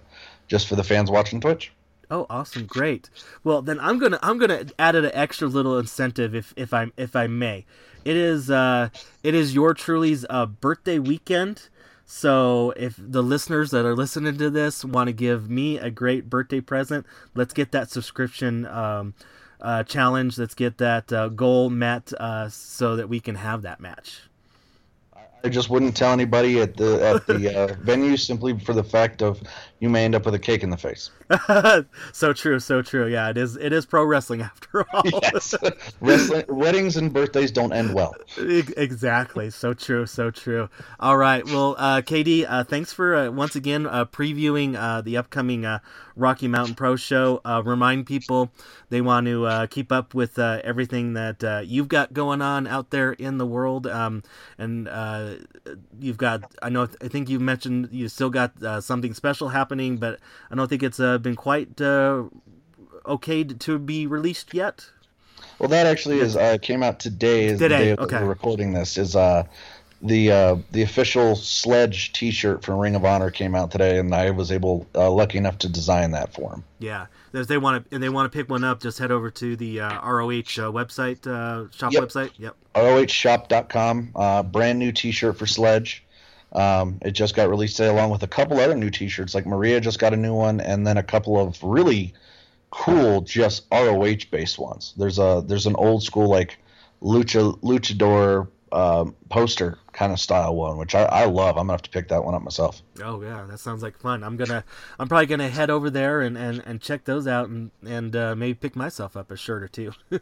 just 0.47 0.67
for 0.67 0.75
the 0.75 0.83
fans 0.83 1.11
watching 1.11 1.41
Twitch. 1.41 1.71
Oh, 2.09 2.25
awesome! 2.29 2.65
Great. 2.65 3.09
Well, 3.43 3.61
then 3.61 3.79
I'm 3.79 3.97
gonna 3.99 4.19
I'm 4.21 4.37
gonna 4.37 4.65
add 4.77 4.95
an 4.95 5.11
extra 5.13 5.47
little 5.47 5.77
incentive 5.77 6.35
if 6.35 6.53
if 6.55 6.73
I 6.73 6.91
if 6.97 7.15
I 7.15 7.27
may. 7.27 7.65
It 8.03 8.17
is 8.17 8.49
uh 8.49 8.89
it 9.23 9.33
is 9.35 9.53
your 9.53 9.73
truly's 9.73 10.25
uh, 10.29 10.45
birthday 10.45 10.99
weekend. 10.99 11.69
So 12.13 12.73
if 12.75 12.95
the 12.97 13.23
listeners 13.23 13.71
that 13.71 13.85
are 13.85 13.95
listening 13.95 14.37
to 14.37 14.49
this 14.49 14.83
want 14.83 15.07
to 15.07 15.13
give 15.13 15.49
me 15.49 15.77
a 15.77 15.89
great 15.89 16.29
birthday 16.29 16.59
present, 16.59 17.05
let's 17.35 17.53
get 17.53 17.71
that 17.71 17.89
subscription 17.89 18.65
um, 18.65 19.13
uh, 19.61 19.83
challenge. 19.83 20.37
Let's 20.37 20.53
get 20.53 20.77
that 20.79 21.11
uh, 21.13 21.29
goal 21.29 21.69
met 21.69 22.11
uh, 22.19 22.49
so 22.49 22.97
that 22.97 23.07
we 23.07 23.21
can 23.21 23.35
have 23.35 23.61
that 23.61 23.79
match. 23.79 24.23
I, 25.15 25.21
I 25.45 25.49
just 25.49 25.69
wouldn't 25.69 25.95
tell 25.95 26.11
anybody 26.11 26.59
at 26.59 26.75
the 26.75 27.01
at 27.01 27.25
the 27.27 27.57
uh, 27.57 27.75
venue 27.79 28.17
simply 28.17 28.59
for 28.59 28.73
the 28.73 28.83
fact 28.83 29.21
of 29.21 29.41
you 29.81 29.89
may 29.89 30.05
end 30.05 30.13
up 30.13 30.25
with 30.25 30.35
a 30.35 30.39
cake 30.39 30.61
in 30.63 30.69
the 30.69 30.77
face. 30.77 31.09
so 32.13 32.33
true, 32.33 32.59
so 32.59 32.83
true. 32.83 33.07
Yeah, 33.07 33.29
it 33.29 33.37
is. 33.37 33.57
It 33.57 33.73
is 33.73 33.85
pro 33.85 34.05
wrestling 34.05 34.41
after 34.43 34.85
all. 34.93 35.01
yes, 35.05 35.55
wrestling 36.01 36.45
weddings 36.47 36.97
and 36.97 37.11
birthdays 37.11 37.51
don't 37.51 37.73
end 37.73 37.93
well. 37.93 38.15
exactly. 38.37 39.49
So 39.49 39.73
true, 39.73 40.05
so 40.05 40.29
true. 40.29 40.69
All 40.99 41.17
right. 41.17 41.43
Well, 41.45 41.75
uh, 41.79 42.01
KD, 42.01 42.45
uh, 42.47 42.63
thanks 42.63 42.93
for 42.93 43.15
uh, 43.15 43.31
once 43.31 43.55
again 43.55 43.87
uh, 43.87 44.05
previewing 44.05 44.75
uh, 44.75 45.01
the 45.01 45.17
upcoming 45.17 45.65
uh, 45.65 45.79
Rocky 46.15 46.47
Mountain 46.47 46.75
Pro 46.75 46.95
Show. 46.95 47.41
remind 47.65 48.05
people 48.05 48.51
they 48.89 49.01
want 49.01 49.25
to 49.25 49.67
keep 49.71 49.91
up 49.91 50.13
with 50.13 50.37
everything 50.37 51.13
that 51.13 51.63
you've 51.65 51.87
got 51.87 52.13
going 52.13 52.43
on 52.43 52.67
out 52.67 52.91
there 52.91 53.13
in 53.13 53.39
the 53.39 53.47
world, 53.47 53.87
um, 53.87 54.21
and 54.59 54.87
you've 55.99 56.17
got. 56.17 56.43
I 56.61 56.69
know. 56.69 56.87
I 57.01 57.07
think 57.07 57.29
you 57.29 57.39
mentioned 57.39 57.89
you 57.91 58.07
still 58.09 58.29
got 58.29 58.83
something 58.83 59.13
special 59.13 59.49
happening, 59.49 59.70
but 59.71 60.19
I 60.49 60.55
don't 60.55 60.67
think 60.67 60.83
it's 60.83 60.99
uh, 60.99 61.17
been 61.17 61.35
quite 61.35 61.79
uh, 61.79 62.23
okay 63.05 63.43
to 63.43 63.79
be 63.79 64.07
released 64.07 64.53
yet. 64.53 64.89
Well, 65.59 65.69
that 65.69 65.85
actually 65.85 66.19
is 66.19 66.35
uh, 66.35 66.57
came 66.61 66.83
out 66.83 66.99
today. 66.99 67.45
Is 67.45 67.59
today, 67.59 67.91
the 67.91 67.95
day 67.95 68.03
okay. 68.03 68.21
we're 68.21 68.29
recording 68.29 68.73
this 68.73 68.97
is 68.97 69.15
uh, 69.15 69.43
the 70.01 70.31
uh, 70.31 70.55
the 70.71 70.81
official 70.81 71.35
Sledge 71.35 72.13
T-shirt 72.13 72.63
from 72.63 72.79
Ring 72.79 72.95
of 72.95 73.05
Honor 73.05 73.29
came 73.29 73.55
out 73.55 73.71
today, 73.71 73.99
and 73.99 74.13
I 74.13 74.31
was 74.31 74.51
able 74.51 74.87
uh, 74.95 75.11
lucky 75.11 75.37
enough 75.37 75.59
to 75.59 75.69
design 75.69 76.11
that 76.11 76.33
for 76.33 76.53
him. 76.53 76.63
Yeah, 76.79 77.07
if 77.33 77.47
they 77.47 77.57
want 77.57 77.89
to 77.89 77.95
and 77.95 78.03
they 78.03 78.09
want 78.09 78.31
to 78.31 78.35
pick 78.35 78.49
one 78.49 78.63
up, 78.63 78.81
just 78.81 78.97
head 78.99 79.11
over 79.11 79.29
to 79.31 79.55
the 79.55 79.81
uh, 79.81 80.01
ROH 80.01 80.29
uh, 80.29 80.71
website 80.71 81.27
uh, 81.27 81.69
shop 81.71 81.93
Yep. 81.93 82.03
website. 82.03 82.31
Yep. 82.37 82.55
ROHshop.com, 82.75 84.11
uh, 84.15 84.43
brand 84.43 84.79
new 84.79 84.91
T-shirt 84.91 85.37
for 85.37 85.45
Sledge. 85.45 86.03
Um, 86.53 86.99
it 87.01 87.11
just 87.11 87.35
got 87.35 87.49
released 87.49 87.77
today, 87.77 87.89
along 87.89 88.09
with 88.09 88.23
a 88.23 88.27
couple 88.27 88.59
other 88.59 88.75
new 88.75 88.89
T-shirts. 88.89 89.33
Like 89.33 89.45
Maria 89.45 89.79
just 89.79 89.99
got 89.99 90.13
a 90.13 90.17
new 90.17 90.33
one, 90.33 90.59
and 90.59 90.85
then 90.85 90.97
a 90.97 91.03
couple 91.03 91.39
of 91.39 91.61
really 91.63 92.13
cool, 92.71 93.21
just 93.21 93.67
ROH 93.71 94.25
based 94.31 94.59
ones. 94.59 94.93
There's 94.97 95.19
a 95.19 95.43
there's 95.45 95.67
an 95.67 95.75
old 95.75 96.03
school 96.03 96.29
like 96.29 96.57
lucha 97.01 97.59
luchador 97.61 98.47
um, 98.71 99.15
poster 99.29 99.77
kind 99.91 100.13
of 100.13 100.19
style 100.19 100.55
one, 100.55 100.77
which 100.77 100.95
I, 100.95 101.03
I 101.03 101.25
love. 101.25 101.57
I'm 101.57 101.63
gonna 101.63 101.73
have 101.73 101.81
to 101.83 101.89
pick 101.89 102.07
that 102.09 102.23
one 102.23 102.33
up 102.33 102.41
myself. 102.41 102.81
Oh 103.03 103.21
yeah, 103.21 103.45
that 103.49 103.59
sounds 103.59 103.83
like 103.83 103.97
fun. 103.97 104.23
I'm 104.23 104.37
gonna, 104.37 104.63
I'm 104.97 105.07
probably 105.07 105.25
gonna 105.25 105.49
head 105.49 105.69
over 105.69 105.89
there 105.89 106.21
and, 106.21 106.37
and, 106.37 106.63
and 106.65 106.81
check 106.81 107.03
those 107.05 107.27
out 107.27 107.49
and 107.49 107.71
and 107.85 108.15
uh, 108.15 108.35
maybe 108.35 108.53
pick 108.53 108.75
myself 108.75 109.17
up 109.17 109.31
a 109.31 109.37
shirt 109.37 109.63
or 109.63 109.67
two. 109.67 109.93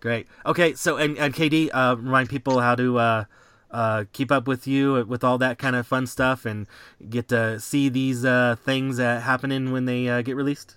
Great. 0.00 0.28
Okay, 0.44 0.74
so 0.74 0.96
and 0.96 1.18
and 1.18 1.34
KD, 1.34 1.70
uh, 1.72 1.96
remind 1.98 2.28
people 2.28 2.60
how 2.60 2.76
to 2.76 2.98
uh, 2.98 3.24
uh, 3.70 4.04
keep 4.12 4.30
up 4.30 4.46
with 4.46 4.66
you 4.66 5.04
with 5.06 5.24
all 5.24 5.38
that 5.38 5.58
kind 5.58 5.76
of 5.76 5.86
fun 5.86 6.06
stuff 6.06 6.44
and 6.46 6.66
get 7.08 7.28
to 7.28 7.58
see 7.60 7.88
these 7.88 8.24
uh, 8.24 8.56
things 8.64 8.98
uh, 8.98 9.20
happening 9.20 9.72
when 9.72 9.84
they 9.86 10.08
uh, 10.08 10.22
get 10.22 10.36
released. 10.36 10.76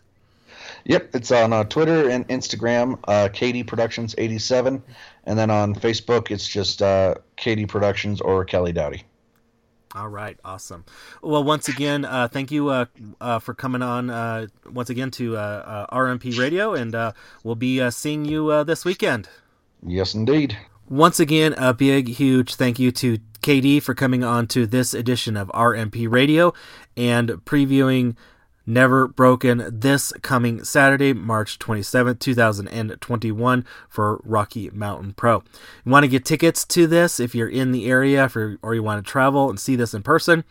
Yep, 0.86 1.15
it's 1.15 1.32
on 1.32 1.54
uh, 1.54 1.63
Twitter 1.63 2.10
and 2.10 2.28
Instagram, 2.28 2.99
uh, 3.08 3.30
KD 3.32 3.65
Productions 3.65 4.15
87, 4.17 4.84
and 5.25 5.39
then 5.39 5.49
on 5.49 5.73
Facebook, 5.75 6.32
it's 6.32 6.47
just 6.47 6.82
uh, 6.82 7.15
KD 7.38 7.67
Productions 7.67 8.21
or 8.21 8.43
Kelly 8.45 8.73
Dowdy. 8.73 9.04
All 9.95 10.08
right, 10.08 10.38
awesome. 10.45 10.86
Well, 11.23 11.43
once 11.43 11.67
again, 11.67 12.06
uh, 12.06 12.28
thank 12.28 12.52
you 12.52 12.69
uh, 12.69 12.86
uh, 13.19 13.39
for 13.39 13.56
coming 13.56 13.82
on 13.82 14.10
uh, 14.12 14.47
once 14.71 14.89
again 14.91 15.10
to 15.12 15.36
uh, 15.36 15.39
uh, 15.89 15.95
RMP 15.95 16.38
Radio, 16.38 16.75
and 16.75 16.93
uh, 16.93 17.13
we'll 17.43 17.56
be 17.56 17.82
uh, 17.82 17.89
seeing 17.89 18.23
you 18.23 18.49
uh, 18.49 18.63
this 18.63 18.86
weekend. 18.86 19.30
Yes, 19.86 20.13
indeed. 20.13 20.58
Once 20.89 21.19
again, 21.19 21.54
a 21.60 21.71
big, 21.71 22.08
huge 22.08 22.56
thank 22.56 22.80
you 22.80 22.91
to 22.91 23.19
KD 23.43 23.80
for 23.80 23.93
coming 23.93 24.23
on 24.23 24.47
to 24.47 24.65
this 24.65 24.95
edition 24.95 25.38
of 25.38 25.47
RMP 25.49 26.12
Radio 26.12 26.52
and 26.97 27.30
previewing 27.45 28.15
Never 28.65 29.08
Broken 29.08 29.69
this 29.71 30.12
coming 30.23 30.63
Saturday, 30.63 31.13
March 31.13 31.60
27th, 31.60 32.19
2021 32.19 33.65
for 33.88 34.19
Rocky 34.23 34.71
Mountain 34.71 35.13
Pro. 35.13 35.43
You 35.86 35.91
want 35.91 36.06
to 36.06 36.08
get 36.08 36.25
tickets 36.25 36.65
to 36.65 36.88
this 36.88 37.19
if 37.19 37.36
you're 37.36 37.47
in 37.47 37.71
the 37.71 37.88
area 37.88 38.28
for, 38.28 38.58
or 38.63 38.73
you 38.73 38.82
want 38.82 39.06
to 39.06 39.12
travel 39.12 39.47
and 39.47 39.60
see 39.60 39.75
this 39.75 39.93
in 39.93 40.02
person, 40.02 40.43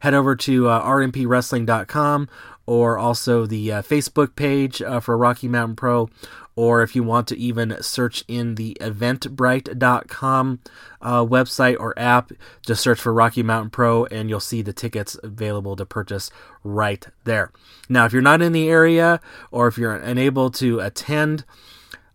head 0.00 0.12
over 0.12 0.34
to 0.34 0.68
uh, 0.68 0.84
rmpwrestling.com 0.84 2.28
or 2.66 2.98
also 2.98 3.46
the 3.46 3.72
uh, 3.72 3.82
Facebook 3.82 4.34
page 4.34 4.82
uh, 4.82 4.98
for 4.98 5.16
Rocky 5.16 5.48
Mountain 5.48 5.76
Pro 5.76 6.08
or 6.56 6.82
if 6.82 6.94
you 6.94 7.02
want 7.02 7.28
to 7.28 7.38
even 7.38 7.76
search 7.82 8.24
in 8.28 8.54
the 8.54 8.76
eventbrite.com 8.80 10.60
uh, 11.00 11.24
website 11.24 11.76
or 11.78 11.98
app, 11.98 12.32
just 12.64 12.82
search 12.82 13.00
for 13.00 13.12
Rocky 13.12 13.42
Mountain 13.42 13.70
Pro 13.70 14.04
and 14.06 14.28
you'll 14.28 14.40
see 14.40 14.62
the 14.62 14.72
tickets 14.72 15.16
available 15.22 15.76
to 15.76 15.84
purchase 15.84 16.30
right 16.62 17.06
there. 17.24 17.50
Now, 17.88 18.04
if 18.04 18.12
you're 18.12 18.22
not 18.22 18.42
in 18.42 18.52
the 18.52 18.68
area 18.68 19.20
or 19.50 19.66
if 19.66 19.76
you're 19.78 19.94
unable 19.94 20.50
to 20.52 20.80
attend, 20.80 21.44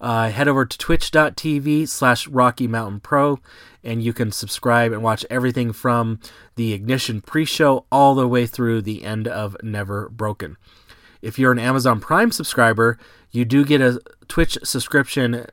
uh, 0.01 0.29
head 0.29 0.47
over 0.47 0.65
to 0.65 0.77
twitch.tv 0.77 1.87
slash 1.87 2.27
Rocky 2.27 2.67
Mountain 2.67 3.01
Pro 3.01 3.39
and 3.83 4.03
you 4.03 4.13
can 4.13 4.31
subscribe 4.31 4.91
and 4.91 5.03
watch 5.03 5.25
everything 5.29 5.71
from 5.73 6.19
the 6.55 6.73
Ignition 6.73 7.21
pre 7.21 7.45
show 7.45 7.85
all 7.91 8.15
the 8.15 8.27
way 8.27 8.45
through 8.45 8.81
the 8.81 9.03
end 9.03 9.27
of 9.27 9.55
Never 9.63 10.09
Broken. 10.09 10.57
If 11.21 11.37
you're 11.37 11.51
an 11.51 11.59
Amazon 11.59 11.99
Prime 11.99 12.31
subscriber, 12.31 12.97
you 13.31 13.45
do 13.45 13.65
get 13.65 13.81
a 13.81 13.99
Twitch 14.27 14.57
subscription 14.63 15.45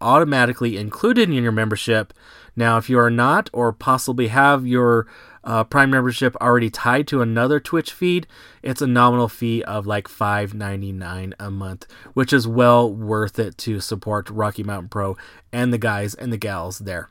automatically 0.00 0.76
included 0.76 1.30
in 1.30 1.42
your 1.42 1.52
membership. 1.52 2.12
Now, 2.56 2.76
if 2.76 2.88
you 2.88 2.98
are 2.98 3.10
not, 3.10 3.50
or 3.52 3.72
possibly 3.72 4.28
have 4.28 4.66
your 4.66 5.06
uh, 5.42 5.64
Prime 5.64 5.90
membership 5.90 6.36
already 6.40 6.70
tied 6.70 7.06
to 7.08 7.22
another 7.22 7.60
Twitch 7.60 7.92
feed, 7.92 8.26
it's 8.62 8.82
a 8.82 8.86
nominal 8.86 9.28
fee 9.28 9.62
of 9.64 9.86
like 9.86 10.08
$5.99 10.08 11.32
a 11.38 11.50
month, 11.50 11.86
which 12.12 12.32
is 12.32 12.46
well 12.46 12.92
worth 12.92 13.38
it 13.38 13.58
to 13.58 13.80
support 13.80 14.30
Rocky 14.30 14.62
Mountain 14.62 14.88
Pro 14.88 15.16
and 15.52 15.72
the 15.72 15.78
guys 15.78 16.14
and 16.14 16.32
the 16.32 16.38
gals 16.38 16.80
there. 16.80 17.10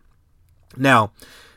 Now, 0.78 1.12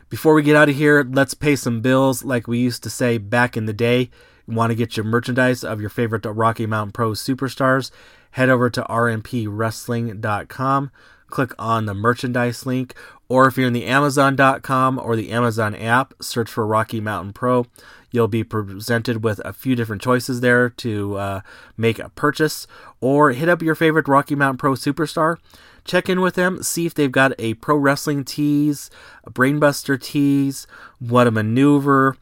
before 0.08 0.34
we 0.34 0.42
get 0.42 0.56
out 0.56 0.68
of 0.68 0.76
here, 0.76 1.06
let's 1.08 1.34
pay 1.34 1.56
some 1.56 1.80
bills 1.80 2.24
like 2.24 2.46
we 2.46 2.58
used 2.58 2.82
to 2.84 2.90
say 2.90 3.18
back 3.18 3.56
in 3.56 3.66
the 3.66 3.72
day. 3.72 4.10
Want 4.46 4.70
to 4.70 4.76
get 4.76 4.96
your 4.96 5.04
merchandise 5.04 5.64
of 5.64 5.80
your 5.80 5.90
favorite 5.90 6.24
Rocky 6.24 6.66
Mountain 6.66 6.92
Pro 6.92 7.10
superstars? 7.12 7.90
Head 8.32 8.48
over 8.48 8.68
to 8.70 8.82
rmpwrestling.com, 8.82 10.90
click 11.28 11.52
on 11.58 11.86
the 11.86 11.94
merchandise 11.94 12.66
link, 12.66 12.94
or 13.28 13.48
if 13.48 13.56
you're 13.56 13.66
in 13.66 13.72
the 13.72 13.86
amazon.com 13.86 14.98
or 14.98 15.16
the 15.16 15.30
Amazon 15.30 15.74
app, 15.74 16.14
search 16.20 16.48
for 16.48 16.64
Rocky 16.66 17.00
Mountain 17.00 17.32
Pro. 17.32 17.66
You'll 18.10 18.28
be 18.28 18.44
presented 18.44 19.24
with 19.24 19.40
a 19.44 19.52
few 19.52 19.74
different 19.74 20.02
choices 20.02 20.40
there 20.40 20.70
to 20.70 21.16
uh, 21.16 21.40
make 21.76 21.98
a 21.98 22.10
purchase, 22.10 22.68
or 23.00 23.32
hit 23.32 23.48
up 23.48 23.62
your 23.62 23.74
favorite 23.74 24.06
Rocky 24.06 24.36
Mountain 24.36 24.58
Pro 24.58 24.74
superstar 24.74 25.38
check 25.86 26.08
in 26.08 26.20
with 26.20 26.34
them, 26.34 26.62
see 26.62 26.84
if 26.84 26.94
they've 26.94 27.12
got 27.12 27.32
a 27.38 27.54
Pro 27.54 27.76
Wrestling 27.76 28.24
Tees, 28.24 28.90
a 29.24 29.30
brainbuster 29.30 30.00
tease, 30.00 30.66
what 30.98 31.26
a 31.26 31.30
maneuver, 31.30 32.16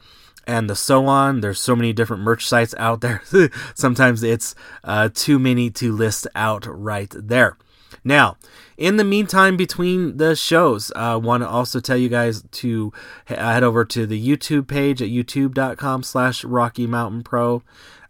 and 0.47 0.69
the 0.69 0.75
so 0.75 1.05
on. 1.07 1.41
There's 1.41 1.59
so 1.59 1.75
many 1.75 1.93
different 1.93 2.23
merch 2.23 2.47
sites 2.47 2.75
out 2.77 3.01
there. 3.01 3.21
Sometimes 3.75 4.23
it's 4.23 4.55
uh, 4.83 5.09
too 5.13 5.39
many 5.39 5.69
to 5.71 5.91
list 5.91 6.27
out 6.35 6.65
right 6.67 7.13
there. 7.15 7.57
Now, 8.03 8.37
in 8.77 8.97
the 8.97 9.03
meantime, 9.03 9.57
between 9.57 10.17
the 10.17 10.35
shows, 10.35 10.91
I 10.95 11.13
uh, 11.13 11.17
want 11.17 11.43
to 11.43 11.49
also 11.49 11.79
tell 11.79 11.97
you 11.97 12.09
guys 12.09 12.43
to 12.51 12.93
head 13.25 13.63
over 13.63 13.83
to 13.85 14.05
the 14.05 14.27
YouTube 14.27 14.67
page 14.67 15.01
at 15.01 15.09
youtube.com 15.09 16.03
slash 16.03 16.43
Rocky 16.43 16.85
Mountain 16.85 17.23
Pro. 17.23 17.63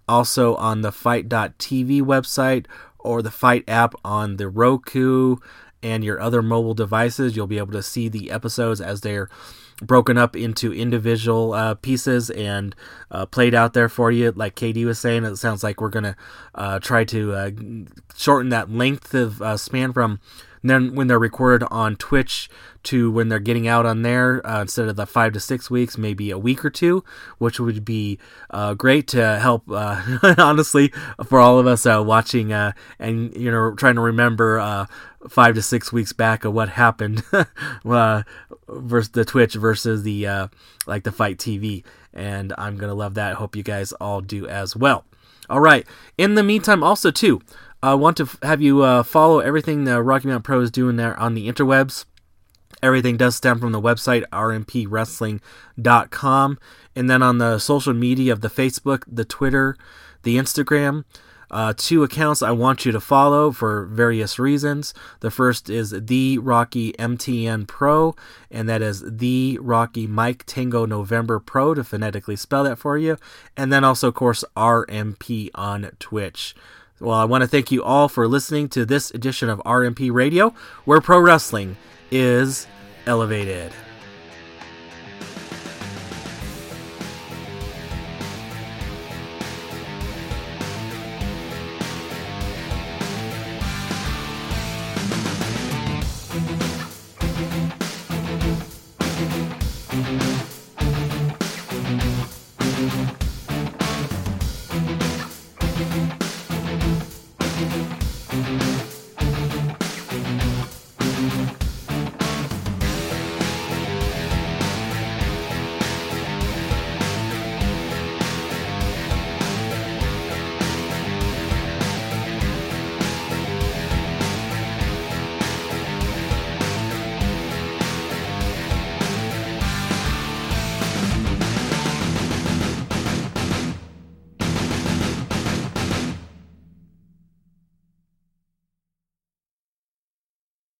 Also 0.07 0.55
on 0.55 0.81
the 0.81 0.91
FITE.tv 0.91 2.01
website 2.01 2.65
or 2.99 3.21
the 3.21 3.31
FITE 3.31 3.63
app 3.67 3.95
on 4.03 4.37
the 4.37 4.49
Roku 4.49 5.37
and 5.81 6.03
your 6.03 6.19
other 6.19 6.41
mobile 6.41 6.73
devices. 6.73 7.35
You'll 7.35 7.47
be 7.47 7.57
able 7.57 7.73
to 7.73 7.83
see 7.83 8.09
the 8.09 8.31
episodes 8.31 8.81
as 8.81 9.01
they're 9.01 9.29
broken 9.81 10.17
up 10.17 10.35
into 10.35 10.73
individual 10.73 11.53
uh, 11.53 11.75
pieces 11.75 12.29
and 12.29 12.75
uh, 13.11 13.25
played 13.25 13.53
out 13.53 13.73
there 13.73 13.89
for 13.89 14.11
you. 14.11 14.31
Like 14.31 14.55
KD 14.55 14.85
was 14.85 14.99
saying, 14.99 15.23
it 15.25 15.35
sounds 15.37 15.63
like 15.63 15.81
we're 15.81 15.89
going 15.89 16.03
to 16.03 16.15
uh, 16.53 16.79
try 16.79 17.03
to 17.05 17.33
uh, 17.33 17.51
shorten 18.15 18.49
that 18.49 18.69
length 18.71 19.13
of 19.13 19.41
uh, 19.41 19.57
span 19.57 19.93
from 19.93 20.19
then 20.63 20.95
when 20.95 21.05
they're 21.05 21.19
recorded 21.19 21.67
on 21.69 21.95
Twitch 21.95 22.49
to 22.81 23.11
when 23.11 23.29
they're 23.29 23.37
getting 23.37 23.67
out 23.67 23.85
on 23.85 24.01
there 24.01 24.45
uh, 24.47 24.61
instead 24.61 24.87
of 24.87 24.95
the 24.95 25.05
five 25.05 25.31
to 25.33 25.39
six 25.39 25.69
weeks, 25.69 25.95
maybe 25.95 26.31
a 26.31 26.39
week 26.39 26.65
or 26.65 26.71
two, 26.71 27.03
which 27.37 27.59
would 27.59 27.85
be 27.85 28.17
uh, 28.49 28.73
great 28.73 29.07
to 29.09 29.37
help, 29.39 29.69
uh, 29.69 30.01
honestly, 30.39 30.91
for 31.23 31.39
all 31.39 31.59
of 31.59 31.67
us 31.67 31.85
watching 31.85 32.51
and 32.51 33.35
you 33.35 33.51
know 33.51 33.75
trying 33.75 33.95
to 33.95 34.01
remember 34.01 34.87
five 35.29 35.55
to 35.55 35.61
six 35.61 35.91
weeks 35.91 36.13
back 36.13 36.45
of 36.45 36.53
what 36.53 36.69
happened 36.69 37.23
uh, 37.85 38.23
versus 38.67 39.11
the 39.11 39.25
Twitch 39.25 39.55
versus 39.55 40.03
the 40.03 40.27
uh, 40.27 40.47
like 40.87 41.03
the 41.03 41.11
FITE 41.11 41.37
TV, 41.37 41.83
and 42.13 42.53
I'm 42.57 42.77
gonna 42.77 42.93
love 42.93 43.15
that. 43.15 43.35
Hope 43.35 43.55
you 43.55 43.63
guys 43.63 43.91
all 43.93 44.21
do 44.21 44.47
as 44.47 44.75
well. 44.75 45.05
All 45.49 45.59
right. 45.59 45.87
In 46.17 46.35
the 46.35 46.43
meantime, 46.43 46.83
also 46.83 47.11
too. 47.11 47.41
I 47.83 47.93
want 47.93 48.17
to 48.17 48.27
have 48.41 48.61
you 48.61 48.81
uh, 48.81 49.03
follow 49.03 49.39
everything 49.39 49.83
the 49.83 50.01
Rocky 50.01 50.27
Mountain 50.27 50.41
Pro 50.43 50.61
is 50.61 50.71
doing 50.71 50.95
there 50.95 51.19
on 51.19 51.35
the 51.35 51.47
interwebs. 51.47 52.05
Everything 52.81 53.15
does 53.17 53.35
stem 53.35 53.59
from 53.59 53.73
the 53.73 53.81
website 53.81 54.23
rmpwrestling.com. 54.31 56.59
And 56.95 57.09
then 57.09 57.21
on 57.21 57.37
the 57.37 57.59
social 57.59 57.93
media 57.93 58.31
of 58.33 58.41
the 58.41 58.49
Facebook, 58.49 59.03
the 59.07 59.25
Twitter, 59.25 59.77
the 60.23 60.37
Instagram, 60.37 61.05
uh, 61.55 61.73
two 61.77 62.03
accounts 62.03 62.41
I 62.41 62.51
want 62.51 62.85
you 62.85 62.91
to 62.91 62.99
follow 62.99 63.49
for 63.49 63.85
various 63.85 64.37
reasons. 64.37 64.93
The 65.21 65.31
first 65.31 65.69
is 65.69 65.91
the 65.91 66.37
Rocky 66.39 66.91
MTN 66.99 67.65
Pro, 67.65 68.13
and 68.51 68.67
that 68.67 68.81
is 68.81 69.01
the 69.07 69.57
Rocky 69.61 70.05
Mike 70.05 70.43
Tango 70.45 70.85
November 70.85 71.39
Pro 71.39 71.73
to 71.73 71.85
phonetically 71.85 72.35
spell 72.35 72.65
that 72.65 72.77
for 72.77 72.97
you. 72.97 73.17
And 73.55 73.71
then 73.71 73.85
also, 73.85 74.09
of 74.09 74.15
course, 74.15 74.43
RMP 74.57 75.49
on 75.55 75.91
Twitch. 75.97 76.57
Well, 76.99 77.15
I 77.15 77.23
want 77.23 77.41
to 77.43 77.47
thank 77.47 77.71
you 77.71 77.81
all 77.81 78.09
for 78.09 78.27
listening 78.27 78.67
to 78.69 78.85
this 78.85 79.11
edition 79.11 79.47
of 79.47 79.59
RMP 79.59 80.11
Radio, 80.11 80.53
where 80.83 80.99
pro 80.99 81.19
wrestling 81.19 81.77
is 82.11 82.67
elevated. 83.07 83.71